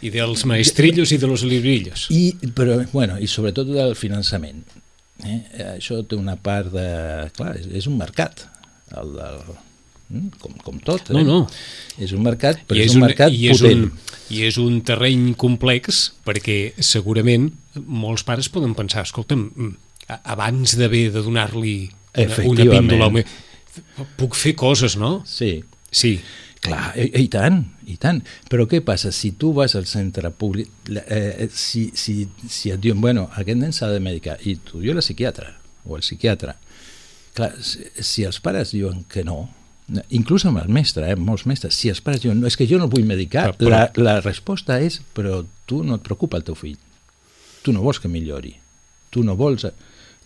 I 0.00 0.10
dels 0.10 0.44
maestrillos 0.48 1.12
i 1.12 1.18
de 1.18 1.26
los 1.26 1.42
librillos. 1.44 2.06
i, 2.10 2.32
però, 2.54 2.78
bueno, 2.92 3.18
i 3.20 3.26
sobretot 3.26 3.66
del 3.68 3.94
finançament. 3.96 4.64
Eh? 5.24 5.42
Això 5.76 6.02
té 6.06 6.16
una 6.16 6.36
part 6.36 6.72
de... 6.72 7.30
Clar, 7.36 7.56
és, 7.56 7.66
és 7.72 7.86
un 7.86 7.96
mercat, 7.98 8.46
el 8.96 9.12
del, 9.12 9.38
mm, 9.44 9.65
com, 10.40 10.52
com 10.62 10.78
tot. 10.84 11.10
Eh? 11.10 11.14
No, 11.16 11.22
no. 11.26 11.38
És 11.98 12.12
un 12.16 12.22
mercat, 12.22 12.60
però 12.68 12.78
I 12.78 12.84
és, 12.86 12.94
un 12.94 13.02
mercat 13.06 13.32
i 13.34 13.48
és 13.50 13.60
potent. 13.62 13.84
Un, 13.88 14.14
I 14.36 14.42
és 14.48 14.56
un 14.62 14.80
terreny 14.86 15.28
complex 15.38 16.12
perquè 16.26 16.72
segurament 16.82 17.50
molts 17.86 18.24
pares 18.26 18.48
poden 18.52 18.74
pensar, 18.78 19.04
escolta'm, 19.06 19.44
mm, 19.54 19.74
abans 20.32 20.76
d'haver 20.78 21.08
de 21.14 21.22
donar-li 21.22 21.76
una, 22.16 22.42
una 22.50 22.66
píndola, 22.72 23.10
puc 24.16 24.34
fer 24.38 24.54
coses, 24.58 24.96
no? 25.00 25.22
Sí, 25.26 25.62
Sí. 25.90 26.18
Clar, 26.60 26.90
i, 26.98 27.04
i 27.22 27.28
tant, 27.30 27.60
i 27.86 27.94
tant. 28.00 28.18
Però 28.50 28.64
què 28.68 28.80
passa? 28.84 29.12
Si 29.14 29.30
tu 29.38 29.52
vas 29.54 29.76
al 29.78 29.84
centre 29.86 30.30
públic, 30.34 30.68
la- 30.90 31.04
eh, 31.06 31.46
si, 31.54 31.90
si, 31.94 32.26
si 32.50 32.72
et 32.74 32.80
diuen, 32.82 32.98
bueno, 33.00 33.28
aquest 33.38 33.60
nen 33.60 33.72
s'ha 33.72 33.88
de 33.92 34.00
medicar, 34.02 34.34
i 34.44 34.56
tu 34.66 34.80
diu 34.82 34.96
la 34.96 35.04
psiquiatra, 35.04 35.52
o 35.86 35.94
el 35.96 36.02
psiquiatre, 36.02 36.56
clar, 37.38 37.52
si, 37.62 37.86
si 38.02 38.24
els 38.26 38.40
pares 38.42 38.72
diuen 38.74 39.04
que 39.08 39.22
no, 39.24 39.48
inclús 40.10 40.44
amb 40.48 40.58
el 40.62 40.68
mestre, 40.72 41.10
eh, 41.12 41.16
molts 41.16 41.44
mestres, 41.46 41.74
si 41.78 41.88
els 41.92 42.00
pares 42.02 42.22
diuen, 42.24 42.40
no, 42.40 42.48
és 42.50 42.56
que 42.58 42.66
jo 42.66 42.78
no 42.78 42.88
vull 42.90 43.04
medicar, 43.06 43.52
Però- 43.54 43.58
però- 43.58 44.02
la, 44.02 44.16
la 44.16 44.20
resposta 44.20 44.80
és, 44.82 45.00
però 45.14 45.44
tu 45.66 45.82
no 45.86 45.94
et 46.00 46.02
preocupa 46.02 46.36
el 46.40 46.44
teu 46.44 46.54
fill, 46.58 46.76
tu 47.62 47.72
no 47.72 47.82
vols 47.82 48.00
que 48.02 48.08
millori, 48.10 48.56
tu 49.10 49.22
no 49.22 49.36
vols... 49.38 49.66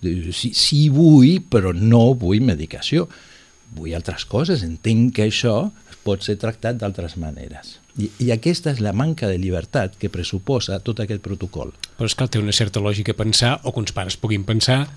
Dius, 0.00 0.32
Sí, 0.38 0.54
sí 0.56 0.88
vull, 0.88 1.42
però 1.52 1.74
no 1.76 2.14
vull 2.16 2.40
medicació. 2.40 3.02
Vull 3.76 3.92
altres 3.94 4.24
coses, 4.24 4.62
entenc 4.64 5.12
que 5.18 5.26
això 5.28 5.70
pot 6.02 6.24
ser 6.24 6.38
tractat 6.40 6.78
d'altres 6.80 7.18
maneres. 7.20 7.74
I, 8.00 8.08
I 8.24 8.30
aquesta 8.32 8.72
és 8.72 8.80
la 8.80 8.94
manca 8.96 9.28
de 9.28 9.36
llibertat 9.36 9.98
que 10.00 10.08
pressuposa 10.08 10.78
tot 10.80 11.02
aquest 11.04 11.20
protocol. 11.20 11.74
Però 11.98 12.08
és 12.08 12.16
que 12.16 12.26
té 12.32 12.40
una 12.40 12.54
certa 12.56 12.80
lògica 12.80 13.12
pensar, 13.12 13.58
o 13.62 13.74
que 13.76 13.82
uns 13.84 13.92
pares 13.92 14.16
puguin 14.16 14.42
pensar, 14.48 14.88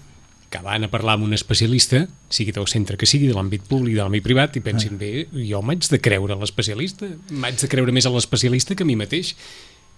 que 0.53 0.61
van 0.61 0.85
a 0.85 0.89
parlar 0.93 1.15
amb 1.17 1.25
un 1.25 1.33
especialista, 1.33 2.03
sigui 2.29 2.53
del 2.53 2.67
centre 2.69 2.97
que 3.01 3.07
sigui, 3.09 3.25
de 3.31 3.33
l'àmbit 3.33 3.63
públic, 3.65 3.95
de 3.97 4.03
l'àmbit 4.03 4.21
privat, 4.25 4.57
i 4.59 4.61
pensin, 4.61 4.99
bé, 5.01 5.25
jo 5.49 5.63
m'haig 5.65 5.87
de 5.89 5.97
creure 6.03 6.35
a 6.35 6.37
l'especialista, 6.37 7.09
m'haig 7.33 7.57
de 7.63 7.69
creure 7.71 7.95
més 7.95 8.05
a 8.05 8.11
l'especialista 8.13 8.77
que 8.77 8.85
a 8.85 8.89
mi 8.89 8.95
mateix, 8.99 9.33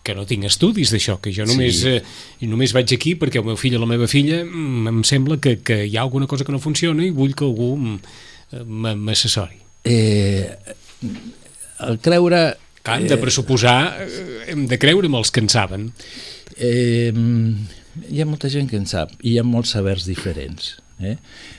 que 0.05 0.13
no 0.15 0.23
tinc 0.29 0.45
estudis 0.45 0.91
d'això, 0.93 1.17
que 1.19 1.31
jo 1.33 1.47
només, 1.49 1.79
Sí. 1.81 1.95
eh, 1.97 2.47
només 2.47 2.71
vaig 2.77 2.93
aquí 2.93 3.15
perquè 3.19 3.41
el 3.41 3.47
meu 3.47 3.57
fill 3.57 3.75
o 3.75 3.79
la 3.81 3.89
meva 3.89 4.07
filla 4.07 4.43
mm, 4.45 4.87
em 4.93 5.03
sembla 5.03 5.39
que, 5.41 5.57
que 5.65 5.79
hi 5.89 5.97
ha 5.97 6.03
alguna 6.05 6.27
cosa 6.29 6.45
que 6.45 6.53
no 6.53 6.59
funciona 6.61 7.03
i 7.03 7.09
vull 7.09 7.33
que 7.35 7.43
algú 7.43 7.71
mm, 7.75 7.99
eh, 8.53 8.63
m'assessori. 8.95 9.57
Eh, 9.83 10.55
el 11.89 11.99
creure... 11.99 12.55
Que 12.85 12.93
hem 12.99 13.07
de 13.09 13.17
pressuposar, 13.17 13.97
eh, 14.05 14.51
hem 14.53 14.67
de 14.69 14.77
creure 14.77 15.09
amb 15.09 15.17
els 15.17 15.31
que 15.33 15.41
en 15.41 15.49
saben. 15.49 15.87
Eh, 16.55 17.09
hi 18.09 18.21
ha 18.21 18.27
molta 18.27 18.49
gent 18.51 18.69
que 18.69 18.79
en 18.79 18.87
sap 18.89 19.13
i 19.21 19.33
hi 19.33 19.39
ha 19.39 19.45
molts 19.47 19.75
sabers 19.75 20.05
diferents. 20.07 20.75
Eh? 20.99 21.17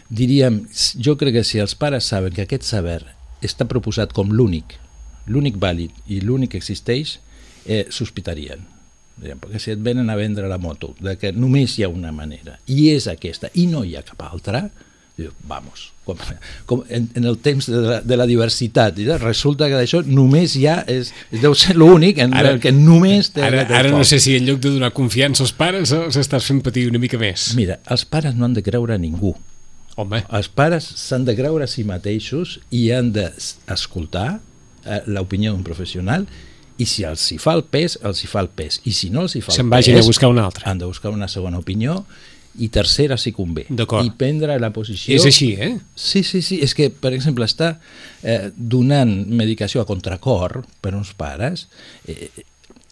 Diríem, 0.09 0.63
jo 1.03 1.17
crec 1.21 1.39
que 1.39 1.45
si 1.45 1.61
els 1.61 1.77
pares 1.77 2.09
saben 2.09 2.35
que 2.37 2.47
aquest 2.47 2.67
saber 2.69 3.03
està 3.45 3.67
proposat 3.69 4.15
com 4.17 4.33
l'únic, 4.33 4.79
l'únic 5.27 5.59
vàlid 5.61 5.93
i 6.09 6.23
l'únic 6.25 6.55
que 6.55 6.63
existeix, 6.63 7.19
eh, 7.67 7.85
sospitarien. 7.91 8.65
Diríem, 9.17 9.41
perquè 9.41 9.61
si 9.61 9.73
et 9.73 9.81
venen 9.81 10.11
a 10.13 10.17
vendre 10.17 10.49
la 10.49 10.59
moto 10.61 10.95
de 11.01 11.17
que 11.21 11.33
només 11.33 11.79
hi 11.79 11.87
ha 11.87 11.93
una 11.93 12.13
manera 12.13 12.59
i 12.69 12.91
és 12.93 13.07
aquesta 13.09 13.49
i 13.55 13.65
no 13.71 13.83
hi 13.85 13.97
ha 13.97 14.05
cap 14.05 14.21
altra, 14.27 14.67
diu, 15.17 15.31
vamos, 15.49 15.93
com, 16.05 16.19
com 16.69 16.83
en, 16.93 17.07
en 17.17 17.25
el 17.25 17.39
temps 17.41 17.67
de 17.73 17.79
la, 17.81 18.01
de 18.05 18.17
la 18.21 18.27
diversitat, 18.29 18.99
i 19.01 19.07
resulta 19.17 19.65
que 19.71 19.79
d'això 19.79 20.03
només 20.05 20.53
hi 20.61 20.67
ha, 20.69 20.83
és, 20.93 21.09
deu 21.41 21.55
ser 21.57 21.73
l'únic 21.79 22.19
en 22.21 22.35
Ara- 22.37 22.53
el 22.53 22.61
que 22.61 22.73
només 22.75 23.31
té 23.33 23.41
Ara, 23.47 23.63
ara 23.79 23.91
no 23.95 24.05
sé 24.05 24.19
si 24.21 24.37
en 24.37 24.45
lloc 24.45 24.61
de 24.61 24.75
donar 24.77 24.93
confiança 24.93 25.43
als 25.47 25.55
pares 25.57 25.95
els 25.97 26.19
estàs 26.21 26.45
fent 26.45 26.61
patir 26.67 26.85
una 26.91 27.01
mica 27.01 27.17
més. 27.19 27.55
Mira, 27.57 27.79
els 27.89 28.05
pares 28.05 28.37
no 28.37 28.45
han 28.45 28.55
de 28.59 28.63
creure 28.67 28.93
a 28.95 29.01
ningú. 29.01 29.33
Home, 29.97 30.21
Els 30.37 30.51
pares 30.53 30.85
s'han 31.01 31.25
de 31.25 31.33
creure 31.39 31.65
a 31.65 31.71
si 31.73 31.81
mateixos 31.89 32.59
i 32.77 32.91
han 32.93 33.15
d'escoltar 33.17 34.35
eh, 34.85 35.01
l'opinió 35.09 35.55
d'un 35.55 35.65
professional 35.65 36.27
i 36.77 36.85
si 36.85 37.07
els 37.09 37.23
hi 37.33 37.39
fa 37.41 37.55
el 37.57 37.63
pes, 37.65 37.97
els 38.05 38.21
hi 38.21 38.29
fa 38.29 38.43
el 38.45 38.51
pes. 38.53 38.83
I 38.85 38.93
si 38.93 39.09
no 39.09 39.23
els 39.25 39.33
hi 39.39 39.41
fa 39.41 39.55
se'n 39.57 39.65
el 39.65 39.73
vagin 39.73 39.97
pes, 39.97 40.05
a 40.05 40.11
buscar 40.13 40.29
una 40.29 40.45
altra. 40.45 40.69
han 40.69 40.77
de 40.83 40.85
buscar 40.85 41.11
una 41.17 41.29
segona 41.33 41.57
opinió 41.59 42.03
i 42.59 42.69
tercera 42.73 43.17
si 43.21 43.33
convé. 43.37 43.67
I 43.69 44.11
prendre 44.17 44.59
la 44.61 44.71
posició... 44.75 45.15
És 45.17 45.27
així, 45.29 45.53
eh? 45.59 45.77
Sí, 45.95 46.23
sí, 46.25 46.43
sí. 46.43 46.61
És 46.65 46.75
que, 46.77 46.89
per 46.91 47.13
exemple, 47.17 47.45
està 47.45 47.77
eh, 48.23 48.51
donant 48.57 49.13
medicació 49.29 49.83
a 49.83 49.89
contracor 49.89 50.63
per 50.85 50.95
uns 50.97 51.13
pares 51.17 51.67
eh, 52.09 52.31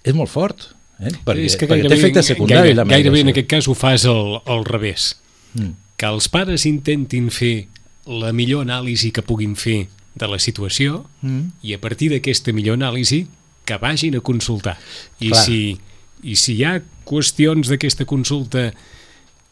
és 0.04 0.16
molt 0.16 0.30
fort. 0.32 0.70
Eh? 1.00 1.10
Perquè, 1.24 1.46
és 1.48 1.56
que 1.58 1.66
perquè 1.66 1.84
té 1.84 1.88
gairebé, 1.88 2.00
efecte 2.00 2.26
secundari 2.26 2.70
gaire, 2.70 2.78
la 2.78 2.88
gairebé 2.88 3.24
en 3.24 3.32
aquest 3.32 3.50
cas 3.50 3.68
ho 3.68 3.74
fas 3.78 4.04
al, 4.10 4.38
al 4.44 4.64
revés. 4.68 5.14
Mm. 5.54 5.72
Que 5.98 6.10
els 6.10 6.28
pares 6.30 6.66
intentin 6.68 7.30
fer 7.34 7.68
la 8.10 8.34
millor 8.36 8.66
anàlisi 8.66 9.10
que 9.14 9.24
puguin 9.24 9.56
fer 9.56 9.86
de 10.14 10.28
la 10.30 10.38
situació 10.38 11.04
Mm. 11.24 11.56
i 11.64 11.72
a 11.74 11.80
partir 11.80 12.10
d'aquesta 12.12 12.52
millor 12.52 12.76
anàlisi 12.76 13.24
que 13.64 13.78
vagin 13.80 14.18
a 14.18 14.20
consultar. 14.20 14.76
I 15.18 15.30
Clar. 15.32 15.44
si, 15.44 15.78
I 16.22 16.36
si 16.36 16.58
hi 16.58 16.64
ha 16.68 16.82
qüestions 17.08 17.70
d'aquesta 17.72 18.04
consulta 18.04 18.72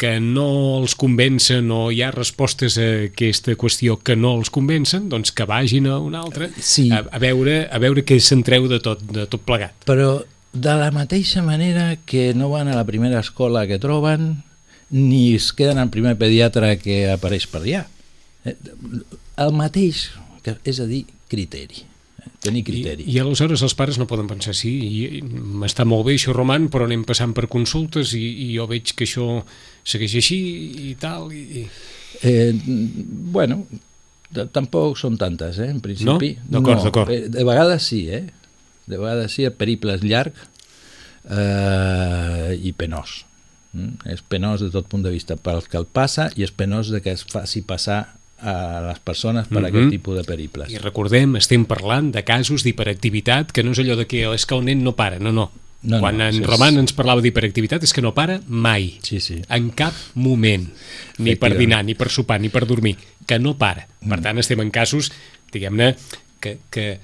que 0.03 0.17
no 0.19 0.49
els 0.81 0.97
convencen 0.99 1.71
o 1.71 1.85
hi 1.95 2.01
ha 2.03 2.11
respostes 2.11 2.75
a 2.83 2.89
aquesta 3.07 3.55
qüestió 3.61 3.97
que 4.03 4.17
no 4.19 4.35
els 4.41 4.51
convencen, 4.51 5.07
doncs 5.13 5.31
que 5.31 5.47
vagin 5.47 5.87
a 5.87 6.01
una 6.03 6.21
altra 6.27 6.51
Sí. 6.59 6.89
a, 6.91 7.05
a, 7.07 7.19
veure, 7.23 7.69
a 7.71 7.79
veure 7.79 8.03
què 8.05 8.19
se'n 8.21 8.43
treu 8.43 8.67
de 8.71 8.81
tot, 8.83 9.01
de 9.15 9.29
tot 9.31 9.47
plegat. 9.47 9.77
Però 9.87 10.17
de 10.53 10.75
la 10.77 10.91
mateixa 10.93 11.41
manera 11.47 11.95
que 12.05 12.33
no 12.35 12.51
van 12.53 12.69
a 12.69 12.75
la 12.77 12.85
primera 12.85 13.23
escola 13.23 13.63
que 13.71 13.79
troben, 13.81 14.43
ni 14.91 15.35
es 15.39 15.53
queden 15.57 15.79
al 15.81 15.89
primer 15.89 16.19
pediatre 16.21 16.75
que 16.83 17.07
apareix 17.15 17.47
per 17.49 17.63
allà. 17.63 17.87
Eh, 18.45 18.57
El 19.41 19.55
mateix, 19.57 20.11
és 20.69 20.81
a 20.83 20.85
dir, 20.91 21.07
criteri. 21.33 21.87
eh, 22.21 22.29
Tenir 22.45 22.61
criteri. 22.67 23.07
I, 23.09 23.15
I 23.17 23.21
aleshores 23.23 23.63
els 23.65 23.73
pares 23.79 23.97
no 23.99 24.05
poden 24.11 24.27
pensar, 24.29 24.53
sí, 24.55 24.69
i- 24.85 25.19
i 25.19 25.23
m'està 25.23 25.87
molt 25.89 26.05
bé 26.11 26.19
això, 26.19 26.35
Roman, 26.37 26.69
però 26.69 26.85
anem 26.85 27.07
passant 27.09 27.33
per 27.33 27.47
consultes 27.49 28.13
i, 28.19 28.21
i 28.51 28.51
jo 28.59 28.67
veig 28.69 28.93
que 28.99 29.07
això 29.09 29.41
segueix 29.85 30.15
així 30.21 30.39
i 30.91 30.95
tal. 31.01 31.33
I. 31.33 31.67
Eh, 32.23 32.53
bueno, 33.33 33.67
tampoc 34.53 34.97
són 35.01 35.17
tantes, 35.19 35.59
eh, 35.59 35.71
en 35.71 35.81
principi. 35.81 36.37
No? 36.49 36.61
D'acord, 36.61 36.85
d'acord. 36.85 37.11
eh, 37.11 37.29
De 37.29 37.45
vegades 37.45 37.83
sí, 37.83 38.09
eh? 38.09 38.25
De 38.87 38.97
vegades 38.99 39.33
sí, 39.33 39.45
el 39.45 39.53
periple 39.53 39.95
és 39.95 40.03
llarg 40.03 40.33
eh, 41.31 42.59
i 42.63 42.73
penós. 42.77 43.23
Mm? 43.73 44.11
És 44.13 44.21
penós 44.29 44.61
de 44.61 44.71
tot 44.75 44.89
punt 44.91 45.05
de 45.05 45.13
vista 45.13 45.37
pel 45.41 45.63
que 45.69 45.79
el 45.81 45.87
passa 45.87 46.29
i 46.37 46.45
és 46.45 46.53
penós 46.53 46.91
de 46.93 47.01
que 47.01 47.15
es 47.15 47.25
faci 47.25 47.63
passar 47.65 48.03
a 48.43 48.81
les 48.89 48.99
persones 48.99 49.47
per 49.47 49.61
Mhm. 49.63 49.67
aquest 49.69 49.91
tipus 49.91 50.17
de 50.19 50.25
periples. 50.25 50.71
I 50.73 50.79
recordem, 50.79 51.37
estem 51.37 51.65
parlant 51.65 52.11
de 52.13 52.25
casos 52.25 52.65
d'hiperactivitat, 52.65 53.53
que 53.53 53.63
no 53.63 53.71
és 53.71 53.79
allò 53.79 53.95
de 53.97 54.07
que 54.07 54.25
és 54.35 54.45
que 54.47 54.55
el 54.57 54.65
nen 54.65 54.83
no 54.83 54.97
para, 54.97 55.19
no, 55.21 55.31
no. 55.33 55.53
No, 55.83 55.99
Quan 55.99 56.17
no, 56.19 56.29
en 56.29 56.37
és- 56.43 56.47
Roman 56.47 56.79
ens 56.79 56.93
parlava 56.95 57.21
d'hiperactivitat 57.21 57.83
és 57.83 57.93
que 57.93 58.03
no 58.03 58.15
para 58.15 58.41
mai. 58.47 59.01
Sí, 59.03 59.19
sí. 59.21 59.41
En 59.49 59.71
cap 59.71 59.93
moment. 60.15 60.69
Ni 61.19 61.35
per 61.35 61.57
dinar, 61.59 61.85
ni 61.85 61.95
per 61.99 62.09
sopar, 62.09 62.41
ni 62.41 62.49
per 62.51 62.67
dormir. 62.67 62.97
Que 63.27 63.39
no 63.41 63.57
para. 63.59 63.89
Per 64.01 64.19
Mm. 64.19 64.23
tant, 64.23 64.39
estem 64.39 64.61
en 64.61 64.71
casos, 64.71 65.11
diguem-ne, 65.53 65.97
que, 66.41 66.59
que 66.71 67.01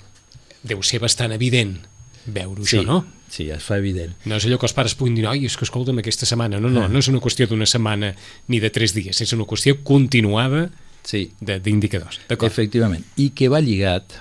deu 0.62 0.82
ser 0.82 1.00
bastant 1.00 1.32
evident 1.32 1.78
veure 2.26 2.64
Sí, 2.64 2.78
això, 2.78 2.84
no? 2.86 3.04
sí, 3.28 3.50
es 3.50 3.62
fa 3.64 3.78
evident. 3.78 4.14
No 4.26 4.36
és 4.36 4.44
allò 4.46 4.58
que 4.58 4.66
els 4.66 4.72
pares 4.74 4.94
puguin 4.94 5.14
dir, 5.16 5.26
oi, 5.26 5.44
és 5.46 5.56
que 5.56 5.64
escolta'm, 5.64 5.98
aquesta 5.98 6.26
setmana... 6.26 6.60
No, 6.60 6.68
no, 6.70 6.86
no 6.88 6.98
és 6.98 7.08
una 7.08 7.18
qüestió 7.20 7.48
d'una 7.48 7.66
setmana 7.66 8.14
ni 8.48 8.60
de 8.60 8.70
tres 8.70 8.94
dies, 8.94 9.20
és 9.20 9.32
una 9.32 9.44
qüestió 9.44 9.82
continuada 9.82 10.70
Sí, 11.02 11.32
de- 11.40 11.58
d'indicadors. 11.58 12.20
Efectivament. 12.28 13.04
I 13.16 13.30
que 13.30 13.48
va 13.48 13.60
lligat, 13.60 14.12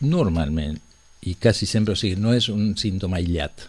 normalment, 0.00 0.80
i 1.22 1.34
quasi 1.38 1.66
sempre, 1.70 1.94
o 1.94 1.98
sigui, 1.98 2.16
no 2.20 2.32
és 2.34 2.48
un 2.52 2.72
símptoma 2.78 3.20
aïllat. 3.20 3.68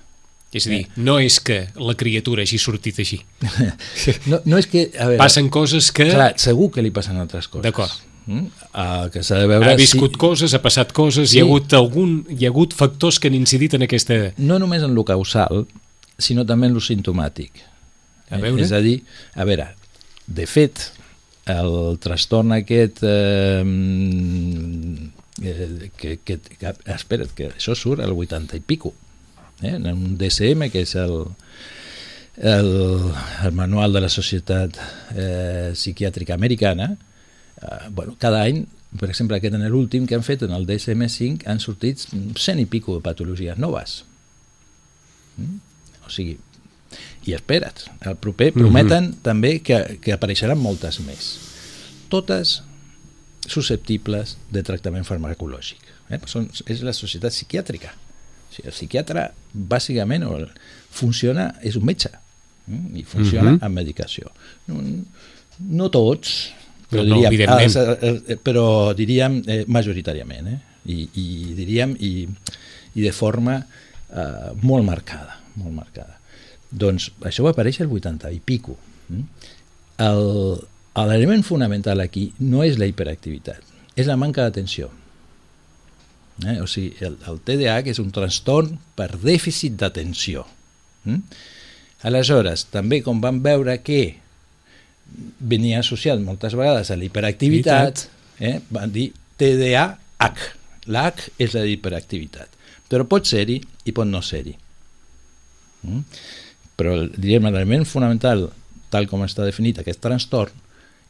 És 0.54 0.68
a 0.68 0.70
dir, 0.70 0.84
no 1.02 1.18
és 1.22 1.40
que 1.42 1.64
la 1.82 1.96
criatura 1.98 2.44
hagi 2.46 2.60
sortit 2.62 3.00
així. 3.02 3.20
No, 4.30 4.40
no 4.46 4.58
és 4.62 4.68
que... 4.70 4.88
A 4.98 5.08
veure, 5.10 5.20
Passen 5.22 5.50
coses 5.54 5.90
que 5.96 6.12
Clar, 6.12 6.34
segur 6.42 6.70
que 6.74 6.84
li 6.86 6.92
passen 6.94 7.18
altres 7.22 7.48
coses. 7.50 7.66
D'acord. 7.66 7.94
Mm? 8.26 8.46
El 8.84 9.10
que 9.14 9.24
s'ha 9.26 9.40
de 9.42 9.48
veure... 9.50 9.72
ha 9.74 9.78
viscut 9.80 10.14
si, 10.16 10.20
coses, 10.22 10.54
ha 10.54 10.62
passat 10.64 10.94
coses, 10.96 11.32
Sí. 11.32 11.38
hi 11.38 11.42
ha 11.42 11.48
hagut 11.48 11.74
algun, 11.78 12.20
hi 12.30 12.46
ha 12.46 12.52
hagut 12.54 12.76
factors 12.78 13.18
que 13.20 13.32
han 13.32 13.38
incidit 13.38 13.74
en 13.78 13.86
aquesta... 13.88 14.20
No 14.38 14.60
només 14.62 14.86
en 14.86 14.94
lo 14.96 15.04
causal, 15.08 15.66
sinó 16.22 16.46
també 16.46 16.70
en 16.70 16.78
lo 16.78 16.84
simptomàtic. 16.86 17.64
A 18.30 18.38
veure. 18.42 18.62
És 18.64 18.72
a 18.74 18.82
dir, 18.82 19.00
a 19.36 19.46
veure, 19.50 19.68
de 20.26 20.46
fet, 20.50 20.88
el 21.50 21.98
trastorn 22.02 22.54
aquest... 22.56 23.02
Eh, 23.04 23.62
eh, 25.42 25.90
que, 25.98 26.20
que, 26.24 26.40
que, 26.40 26.74
espera't, 26.94 27.34
que 27.36 27.50
això 27.54 27.76
surt 27.78 28.04
al 28.04 28.14
80 28.14 28.60
i 28.60 28.62
pico. 28.62 28.94
Eh? 29.62 29.76
En 29.76 29.88
un 29.94 30.18
DSM, 30.20 30.70
que 30.74 30.84
és 30.84 30.96
el, 31.00 31.26
el, 32.38 32.72
el 33.46 33.52
manual 33.58 33.94
de 33.94 34.04
la 34.04 34.12
Societat 34.12 34.80
eh, 35.16 35.74
Psiquiàtrica 35.74 36.36
Americana, 36.36 36.94
eh, 37.62 37.90
bueno, 37.90 38.16
cada 38.20 38.44
any, 38.44 38.66
per 39.00 39.10
exemple, 39.10 39.38
aquest 39.38 39.58
en 39.58 39.66
l'últim 39.72 40.08
que 40.08 40.16
han 40.16 40.26
fet, 40.26 40.46
en 40.46 40.54
el 40.54 40.68
DSM-5, 40.70 41.48
han 41.50 41.62
sortit 41.64 42.06
100 42.12 42.66
i 42.66 42.66
pico 42.70 42.98
de 42.98 43.06
patologies 43.06 43.58
noves. 43.58 44.04
Mm? 45.38 45.62
O 46.06 46.12
sigui, 46.14 46.38
i 47.26 47.34
espera't, 47.34 47.88
el 48.04 48.18
proper 48.22 48.52
prometen 48.54 49.14
també 49.24 49.56
que, 49.66 49.80
que 50.04 50.14
apareixeran 50.14 50.60
moltes 50.60 51.00
més. 51.06 51.32
Totes 52.12 52.60
susceptibles 53.48 54.38
de 54.52 54.64
tractament 54.64 55.06
farmacològic. 55.08 55.82
Eh? 56.10 56.20
Són, 56.30 56.50
és 56.70 56.82
la 56.86 56.94
societat 56.94 57.32
psiquiàtrica. 57.34 57.94
O 57.94 58.54
sigui, 58.56 58.68
el 58.70 58.76
psiquiatre, 58.76 59.28
bàsicament, 59.54 60.26
o 60.28 60.38
el- 60.38 60.50
funciona, 60.94 61.56
és 61.64 61.76
un 61.76 61.86
metge, 61.86 62.10
mm? 62.68 62.96
i 62.98 63.04
funciona 63.04 63.52
Mhm. 63.52 63.64
amb 63.66 63.76
medicació. 63.76 64.30
No, 64.68 64.82
no 65.60 65.90
tots, 65.90 66.52
però, 66.92 67.04
No, 67.04 67.16
no, 67.16 67.16
diríem, 67.16 67.34
evidentment. 67.34 67.76
els, 68.04 68.24
eh, 68.30 68.38
però 68.38 68.94
diríem 68.94 69.42
eh, 69.48 69.64
majoritàriament, 69.68 70.48
eh? 70.48 70.60
I, 70.86 71.10
i 71.16 71.54
diríem, 71.56 71.96
i, 72.00 72.28
i 72.96 73.02
de 73.02 73.12
forma 73.12 73.58
eh, 74.14 74.52
molt 74.62 74.86
marcada, 74.86 75.40
molt 75.56 75.74
marcada. 75.74 76.20
Doncs 76.70 77.12
això 77.22 77.44
va 77.44 77.52
aparèixer 77.52 77.82
el 77.88 77.92
80 77.92 78.32
i 78.32 78.40
pico. 78.40 78.78
mm? 79.10 79.22
El- 79.98 80.60
L'element 80.94 81.42
fonamental 81.46 82.02
aquí 82.04 82.28
no 82.40 82.62
és 82.66 82.78
la 82.78 82.86
hiperactivitat, 82.90 83.62
és 83.98 84.06
la 84.10 84.18
manca 84.20 84.44
d'atenció. 84.46 84.92
Eh? 86.46 86.60
O 86.62 86.68
sigui, 86.70 86.94
el, 87.06 87.16
el 87.30 87.40
TDAH 87.46 87.90
és 87.94 88.00
un 88.02 88.12
trastorn 88.14 88.78
per 88.98 89.12
dèficit 89.22 89.76
d'atenció. 89.80 90.46
Mm? 91.06 91.20
Aleshores, 92.10 92.66
també 92.74 93.02
com 93.06 93.22
vam 93.24 93.40
veure 93.46 93.78
que 93.86 94.02
venia 95.40 95.80
associat 95.82 96.20
moltes 96.22 96.56
vegades 96.58 96.90
a 96.92 96.98
la 96.98 97.06
hiperactivitat, 97.08 98.06
eh? 98.40 98.58
van 98.74 98.92
dir 98.94 99.12
TDAH. 99.38 100.50
L'H 100.94 101.30
és 101.40 101.54
la 101.56 101.62
d'hiperactivitat. 101.64 102.50
Però 102.92 103.06
pot 103.08 103.26
ser-hi 103.30 103.62
i 103.88 103.94
pot 103.96 104.06
no 104.10 104.20
ser-hi. 104.26 104.54
Mm? 105.88 106.02
Però 106.78 106.96
el- 107.00 107.14
diríem 107.16 107.46
l'element 107.48 107.86
fonamental, 107.88 108.50
tal 108.94 109.08
com 109.10 109.24
està 109.26 109.46
definit 109.48 109.80
aquest 109.80 110.02
trastorn, 110.04 110.52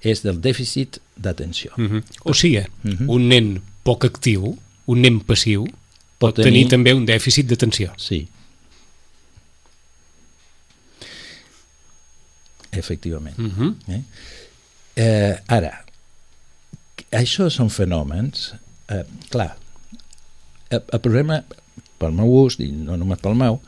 és 0.04 0.22
del 0.24 0.40
dèficit 0.44 1.00
d'atenció. 1.16 1.72
Mm 1.78 1.88
-hmm. 1.88 2.04
O 2.24 2.34
sigui, 2.34 2.60
mm 2.60 2.92
-hmm. 2.92 3.10
un 3.10 3.28
nen 3.28 3.62
poc 3.84 4.06
actiu, 4.06 4.58
un 4.86 5.00
nen 5.00 5.20
passiu, 5.20 5.64
pot, 5.64 5.76
pot 6.20 6.36
tenir... 6.36 6.52
tenir 6.52 6.70
també 6.70 6.94
un 6.94 7.06
dèficit 7.06 7.48
d'atenció. 7.48 7.94
Sí. 7.98 8.28
Efectivament. 12.72 13.38
Mm 13.38 13.52
-hmm. 13.52 13.76
eh? 13.88 14.02
Eh, 14.96 15.40
ara, 15.48 15.86
això 17.12 17.50
són 17.50 17.70
fenòmens... 17.70 18.54
Eh, 18.90 19.06
clar, 19.30 19.58
el, 20.70 20.82
el 20.92 21.00
problema, 21.00 21.44
pel 21.98 22.12
meu 22.12 22.28
gust, 22.28 22.60
i 22.60 22.72
no 22.72 22.98
només 22.98 23.20
pel 23.20 23.36
meu, 23.36 23.62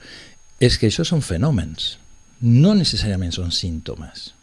és 0.60 0.78
que 0.78 0.88
això 0.88 1.06
són 1.08 1.22
fenòmens, 1.22 1.98
no 2.42 2.74
necessàriament 2.76 3.32
són 3.32 3.52
símptomes. 3.52 4.35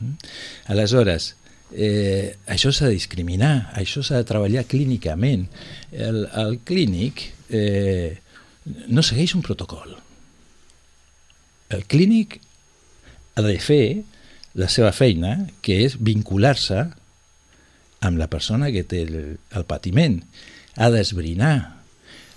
Mm? 0.00 0.32
Aleshores, 0.74 1.34
eh, 1.72 2.36
això 2.46 2.72
s'ha 2.72 2.88
de 2.88 2.96
discriminar, 2.96 3.70
això 3.78 4.02
s'ha 4.02 4.22
de 4.22 4.28
treballar 4.28 4.66
clínicament. 4.70 5.46
El, 5.92 6.24
el 6.38 6.58
clínic 6.68 7.28
eh, 7.50 8.18
no 8.88 9.04
segueix 9.04 9.34
un 9.36 9.44
protocol. 9.46 9.96
El 11.68 11.84
clínic 11.84 12.38
ha 13.36 13.44
de 13.44 13.58
fer 13.60 14.04
la 14.58 14.68
seva 14.72 14.92
feina, 14.96 15.46
que 15.62 15.82
és 15.84 15.98
vincular-se 16.00 16.86
amb 18.00 18.18
la 18.18 18.28
persona 18.30 18.70
que 18.74 18.84
té 18.86 19.04
el, 19.04 19.36
el 19.38 19.66
patiment, 19.68 20.22
ha 20.78 20.88
d'esbrinar, 20.94 21.77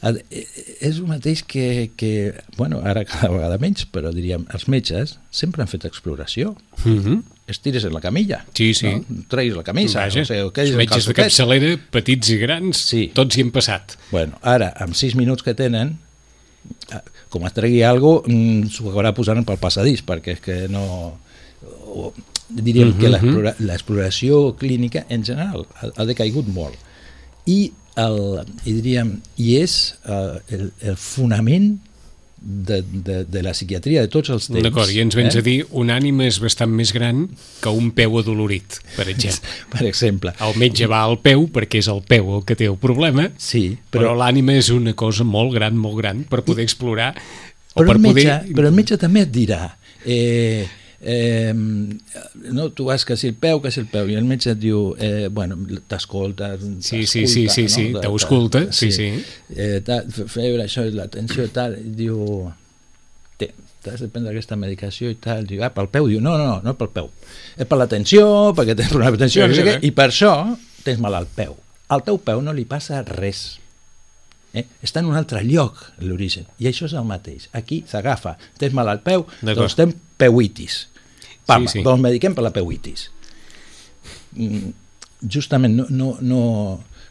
és 0.02 0.98
el 0.98 1.06
mateix 1.06 1.44
que, 1.46 1.92
que, 1.98 2.34
bueno, 2.58 2.80
ara 2.82 3.04
cada 3.06 3.30
vegada 3.36 3.60
menys, 3.62 3.86
però 3.94 4.10
diríem, 4.14 4.48
els 4.56 4.66
metges 4.72 5.18
sempre 5.30 5.62
han 5.62 5.70
fet 5.70 5.86
exploració. 5.86 6.56
Mm 6.84 6.98
-hmm. 6.98 7.22
Estires 7.48 7.84
en 7.84 7.94
la 7.94 8.02
camilla, 8.02 8.46
sí, 8.54 8.74
sí. 8.74 8.88
no? 8.88 9.04
treguis 9.28 9.56
la 9.56 9.64
camisa, 9.64 10.00
Vaja, 10.00 10.22
o 10.22 10.26
sigui, 10.26 10.40
els 10.40 10.76
metges 10.76 11.06
de 11.06 11.14
capçalera, 11.14 11.78
petits 11.92 12.30
i 12.30 12.38
grans, 12.38 12.78
sí. 12.78 13.12
tots 13.14 13.36
hi 13.36 13.42
han 13.42 13.52
passat. 13.52 13.98
Bueno, 14.12 14.40
ara, 14.42 14.74
amb 14.78 14.96
sis 14.96 15.16
minuts 15.16 15.44
que 15.44 15.54
tenen, 15.54 15.98
eh, 16.92 17.02
com 17.30 17.46
es 17.46 17.54
tregui 17.54 17.84
alguna 17.84 18.22
cosa, 18.22 18.34
mm, 18.34 18.70
s'ho 18.70 18.88
acabarà 18.90 19.14
posant 19.14 19.46
pel 19.46 19.58
passadís, 19.58 20.02
perquè 20.06 20.34
és 20.34 20.40
que 20.40 20.68
no... 20.70 21.20
O, 21.94 22.14
diríem 22.50 22.88
mm 22.88 22.94
-hmm. 23.00 23.54
que 23.56 23.64
l'exploració 23.64 24.56
clínica 24.56 25.06
en 25.10 25.24
general 25.24 25.68
ha, 25.76 25.92
ha 25.96 26.06
decaigut 26.06 26.48
molt. 26.48 26.76
I 27.46 27.72
el, 28.00 28.20
i 28.66 28.76
diríem, 28.78 29.16
i 29.42 29.56
és 29.62 29.78
uh, 30.06 30.38
el, 30.54 30.70
el 30.86 31.00
fonament 31.00 31.74
de, 32.42 32.82
de, 32.82 33.24
de 33.26 33.44
la 33.46 33.52
psiquiatria 33.54 34.02
de 34.02 34.10
tots 34.10 34.32
els 34.34 34.48
temps. 34.50 34.64
D'acord, 34.66 34.90
i 34.90 35.02
ens 35.04 35.16
vens 35.18 35.36
eh? 35.36 35.42
a 35.44 35.46
dir 35.46 35.58
un 35.78 35.92
ànima 35.94 36.26
és 36.26 36.40
bastant 36.42 36.72
més 36.74 36.94
gran 36.96 37.28
que 37.62 37.74
un 37.78 37.92
peu 37.94 38.18
adolorit, 38.18 38.80
per 38.96 39.06
exemple. 39.12 39.54
per 39.74 39.86
exemple. 39.86 40.34
El 40.42 40.58
metge 40.62 40.90
va 40.90 41.04
al 41.06 41.20
peu 41.22 41.46
perquè 41.54 41.84
és 41.84 41.92
el 41.92 42.02
peu 42.08 42.34
el 42.38 42.44
que 42.48 42.58
té 42.58 42.68
el 42.72 42.80
problema, 42.82 43.30
sí, 43.38 43.68
però, 43.94 44.10
però 44.10 44.18
l'ànima 44.24 44.58
és 44.58 44.72
una 44.74 44.96
cosa 44.98 45.28
molt 45.28 45.54
gran, 45.58 45.78
molt 45.78 46.00
gran, 46.02 46.26
per 46.30 46.42
poder 46.48 46.66
I, 46.66 46.70
explorar 46.72 47.14
o 47.76 47.86
per 47.86 47.96
el 47.96 48.04
metge, 48.04 48.26
poder... 48.26 48.56
Però 48.58 48.72
el 48.72 48.78
metge 48.82 49.00
també 49.02 49.28
et 49.28 49.34
dirà... 49.34 49.66
Eh, 50.02 50.66
eh, 51.02 51.54
no, 51.54 52.70
tu 52.72 52.86
vas 52.86 53.06
que 53.06 53.18
si 53.18 53.28
el 53.28 53.36
peu, 53.36 53.62
que 53.62 53.72
si 53.72 53.82
el 53.82 53.88
peu, 53.90 54.10
i 54.10 54.16
el 54.16 54.26
metge 54.26 54.54
et 54.54 54.60
diu, 54.62 54.96
eh, 55.00 55.28
bueno, 55.34 55.58
t'escolta, 55.90 56.54
sí, 56.80 57.06
sí, 57.08 57.28
sí, 57.28 57.48
sí, 57.50 57.64
no? 57.68 57.74
sí, 57.76 57.86
t'escolta, 57.98 58.68
sí, 58.72 58.92
sí. 58.94 59.12
Eh, 59.56 59.82
febre, 60.28 60.66
això 60.66 60.86
és 60.88 60.98
l'atenció 60.98 61.48
tal, 61.54 61.80
i 61.82 61.94
diu, 62.04 62.52
t'has 63.82 64.04
de 64.04 64.12
prendre 64.14 64.30
aquesta 64.30 64.58
medicació 64.62 65.10
i 65.10 65.18
tal, 65.18 65.48
diu, 65.50 65.64
ah, 65.66 65.72
pel 65.74 65.90
peu, 65.90 66.10
diu, 66.12 66.22
no, 66.22 66.38
no, 66.38 66.46
no, 66.46 66.60
no 66.62 66.76
pel 66.78 66.92
peu, 66.94 67.10
és 67.58 67.66
per 67.66 67.82
l'atenció, 67.82 68.52
perquè 68.58 68.78
tens 68.78 68.94
una 68.98 69.10
atenció, 69.10 69.50
no 69.50 69.58
sé 69.58 69.66
què, 69.66 69.80
i 69.82 69.94
per 69.98 70.12
això 70.12 70.36
tens 70.86 71.02
mal 71.02 71.18
al 71.18 71.28
peu. 71.30 71.58
Al 71.92 72.06
teu 72.06 72.22
peu 72.24 72.40
no 72.46 72.54
li 72.56 72.64
passa 72.70 73.02
res, 73.04 73.58
Eh? 74.52 74.66
Està 74.84 75.00
en 75.00 75.08
un 75.08 75.16
altre 75.16 75.40
lloc 75.48 75.80
l'origen, 76.04 76.48
i 76.60 76.68
això 76.68 76.88
és 76.90 76.96
el 77.00 77.06
mateix. 77.08 77.48
Aquí 77.56 77.82
s'agafa, 77.88 78.36
tens 78.60 78.76
mal 78.76 78.90
al 78.92 79.00
peu, 79.06 79.24
doncs 79.48 79.78
tens 79.80 79.96
peuitis. 80.20 80.88
Parla, 81.46 81.68
sí, 81.68 81.80
sí. 81.80 81.84
doncs 81.86 82.04
mediquem 82.04 82.36
per 82.38 82.46
la 82.46 82.54
peuitis. 82.56 83.10
Mm, 84.36 84.72
justament 85.32 85.76
no, 85.76 85.86
no, 85.90 86.16
no, 86.22 86.42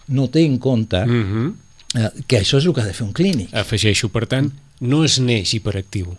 no 0.08 0.28
té 0.32 0.44
en 0.44 0.58
compte 0.58 1.04
mm 1.04 1.24
-hmm. 1.26 2.24
que 2.26 2.40
això 2.40 2.58
és 2.58 2.66
el 2.66 2.74
que 2.74 2.80
ha 2.80 2.86
de 2.86 2.94
fer 2.94 3.06
un 3.06 3.12
clínic. 3.12 3.54
Afegeixo, 3.54 4.08
per 4.08 4.26
tant, 4.26 4.52
no 4.80 5.04
es 5.04 5.18
neix 5.18 5.54
hiperactiu. 5.54 6.16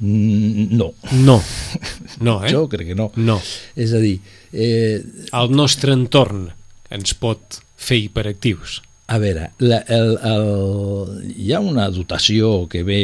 Mm, 0.00 0.76
no. 0.76 0.94
No. 1.12 1.42
No, 2.20 2.44
eh? 2.44 2.50
Jo 2.50 2.68
crec 2.68 2.88
que 2.88 2.94
no. 2.94 3.12
No. 3.16 3.40
És 3.76 3.92
a 3.92 3.98
dir... 3.98 4.20
Eh... 4.52 5.00
El 5.32 5.52
nostre 5.56 5.92
entorn 5.92 6.50
ens 6.90 7.14
pot 7.14 7.60
fer 7.76 7.96
hiperactius. 7.96 8.82
A 9.10 9.18
veure, 9.18 9.48
la, 9.58 9.80
el, 9.90 10.12
el, 10.22 11.30
hi 11.34 11.50
ha 11.50 11.58
una 11.58 11.88
dotació 11.90 12.68
que 12.70 12.84
ve 12.86 13.00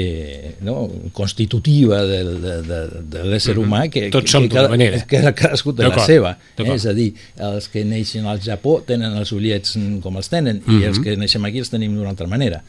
no, 0.63 0.87
constitutiva 1.17 1.99
de, 2.07 2.21
de, 2.25 2.53
de, 2.63 2.81
de 3.11 3.25
l'ésser 3.27 3.57
mm 3.57 3.59
-hmm. 3.59 3.65
humà 3.65 3.81
que, 3.91 4.11
Tots 4.15 4.31
som 4.31 4.47
d'una 4.47 4.69
manera. 4.69 5.01
Que 5.03 5.19
cadascú 5.35 5.75
té 5.75 5.83
la 5.83 6.07
seva. 6.07 6.37
Eh? 6.59 6.69
És 6.75 6.87
a 6.87 6.95
dir, 6.95 7.13
els 7.39 7.67
que 7.69 7.85
neixen 7.85 8.27
al 8.27 8.39
Japó 8.41 8.83
tenen 8.87 9.17
els 9.17 9.33
ullets 9.33 9.79
com 10.01 10.17
els 10.17 10.29
tenen 10.29 10.63
mm 10.63 10.63
-hmm. 10.63 10.81
i 10.81 10.85
els 10.85 10.99
que 11.01 11.17
neixem 11.17 11.45
aquí 11.45 11.59
els 11.59 11.71
tenim 11.71 11.97
d'una 11.97 12.11
altra 12.11 12.27
manera 12.27 12.63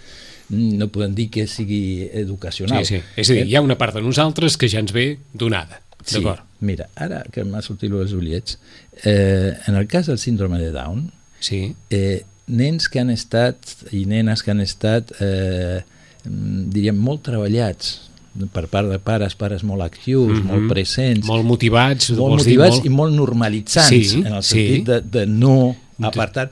no 0.50 0.88
podem 0.88 1.14
dir 1.14 1.30
que 1.30 1.46
sigui 1.48 2.10
educacional. 2.14 2.86
Sí, 2.86 2.96
sí. 2.96 3.04
És 3.16 3.30
a 3.30 3.34
dir, 3.34 3.46
hi 3.48 3.56
ha 3.56 3.62
una 3.62 3.78
part 3.78 3.94
de 3.96 4.02
nosaltres 4.02 4.58
que 4.58 4.70
ja 4.70 4.80
ens 4.80 4.94
ve 4.94 5.20
donada. 5.34 5.82
Sí, 6.06 6.24
mira, 6.60 6.88
ara 6.96 7.26
que 7.34 7.44
m'ha 7.44 7.62
sortit 7.62 7.92
els 7.92 8.14
ullets, 8.14 8.58
eh, 9.04 9.58
en 9.68 9.76
el 9.76 9.88
cas 9.88 10.08
del 10.08 10.18
síndrome 10.18 10.58
de 10.60 10.72
Down, 10.72 11.12
sí. 11.40 11.76
eh, 11.90 12.24
nens 12.48 12.88
que 12.88 13.02
han 13.02 13.12
estat 13.12 13.88
i 13.92 14.06
nenes 14.08 14.44
que 14.44 14.52
han 14.54 14.64
estat 14.64 15.12
eh, 15.24 15.82
diríem 16.24 16.98
molt 17.00 17.26
treballats 17.28 18.08
per 18.54 18.68
part 18.70 18.90
de 18.92 19.00
pares, 19.02 19.34
pares 19.34 19.64
molt 19.66 19.82
actius, 19.82 20.38
mm 20.38 20.42
-hmm. 20.42 20.52
molt 20.52 20.68
presents, 20.70 21.28
molt 21.28 21.46
motivats, 21.46 22.10
molt 22.12 22.38
motivats 22.38 22.76
dir, 22.76 22.84
molt... 22.84 22.86
i 22.86 22.90
molt 22.90 23.14
normalitzants 23.16 24.10
sí, 24.10 24.20
en 24.20 24.34
el 24.34 24.44
sentit 24.44 24.86
sí. 24.86 24.92
de, 24.92 25.02
de 25.02 25.26
no 25.26 25.76
apartar, 26.00 26.52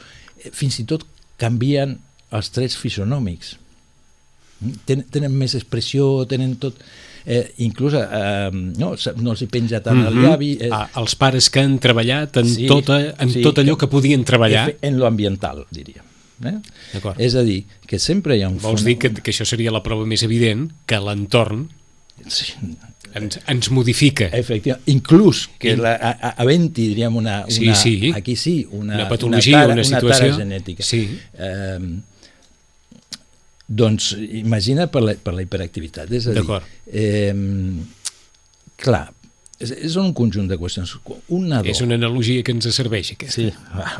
fins 0.52 0.80
i 0.80 0.86
tot 0.86 1.06
canvien 1.38 2.00
els 2.32 2.50
trets 2.50 2.76
fisionòmics. 2.76 3.58
Ten, 4.86 5.04
tenen 5.12 5.32
més 5.36 5.54
expressió, 5.54 6.26
tenen 6.26 6.56
tot 6.56 6.80
eh, 7.26 7.54
inclús 7.66 7.94
eh, 7.98 8.50
no, 8.54 8.94
no 9.22 9.34
els 9.34 9.42
hi 9.42 9.48
penja 9.52 9.82
tant 9.82 9.98
mm 9.98 10.04
-hmm. 10.06 10.08
el 10.08 10.24
llavi. 10.24 10.52
Eh. 10.62 10.70
Ah, 10.72 10.90
els 11.02 11.16
pares 11.16 11.50
que 11.50 11.60
han 11.60 11.80
treballat 11.80 12.38
en, 12.38 12.48
sí, 12.48 12.68
tota, 12.68 13.00
en 13.18 13.30
sí, 13.30 13.42
tot 13.42 13.58
allò 13.60 13.78
que 13.78 13.88
podien 13.88 14.24
treballar. 14.24 14.76
En 14.82 15.00
lo 15.00 15.06
ambiental, 15.06 15.66
diríem. 15.72 16.04
Eh? 16.44 16.60
És 17.18 17.36
a 17.36 17.44
dir, 17.44 17.64
que 17.88 18.00
sempre 18.00 18.38
hi 18.38 18.44
ha 18.44 18.50
un... 18.50 18.60
Vols 18.60 18.84
dir 18.84 18.98
que, 19.00 19.14
que 19.14 19.32
això 19.32 19.46
seria 19.46 19.72
la 19.72 19.82
prova 19.84 20.06
més 20.06 20.24
evident, 20.24 20.70
que 20.86 21.00
l'entorn 21.00 21.70
sí. 22.28 22.54
ens, 23.14 23.40
ens 23.48 23.70
modifica. 23.72 24.28
Efectivament, 24.36 24.84
inclús 24.92 25.50
que 25.58 25.74
In... 25.74 25.82
la, 25.86 25.96
havent-hi, 26.36 26.90
diríem, 26.92 27.16
una, 27.16 27.46
una, 27.46 27.52
sí, 27.52 27.72
sí. 27.76 28.12
aquí 28.14 28.36
sí, 28.36 28.68
una, 28.72 28.96
una 28.96 29.08
patologia, 29.08 29.58
una, 29.58 29.68
tara, 29.68 29.74
una 29.74 29.84
situació... 29.84 30.26
Una 30.26 30.36
tara 30.36 30.44
genètica. 30.44 30.84
Sí. 30.84 31.20
Eh, 31.34 31.80
doncs 33.68 34.14
imagina 34.18 34.88
per 34.92 35.04
la, 35.04 35.16
per 35.18 35.34
la 35.34 35.46
hiperactivitat. 35.46 36.12
És 36.14 36.30
a 36.30 36.36
dir, 36.38 36.62
eh, 36.94 37.34
clar, 38.82 39.06
és, 39.60 39.72
és 39.72 39.96
un 40.00 40.12
conjunt 40.18 40.50
de 40.52 40.58
qüestions. 40.60 40.98
Un 41.34 41.50
nadó... 41.54 41.70
És 41.72 41.82
una 41.86 41.98
analogia 42.00 42.44
que 42.46 42.54
ens 42.56 42.68
serveix, 42.76 43.14
aquesta. 43.16 43.42
Sí. 43.42 43.52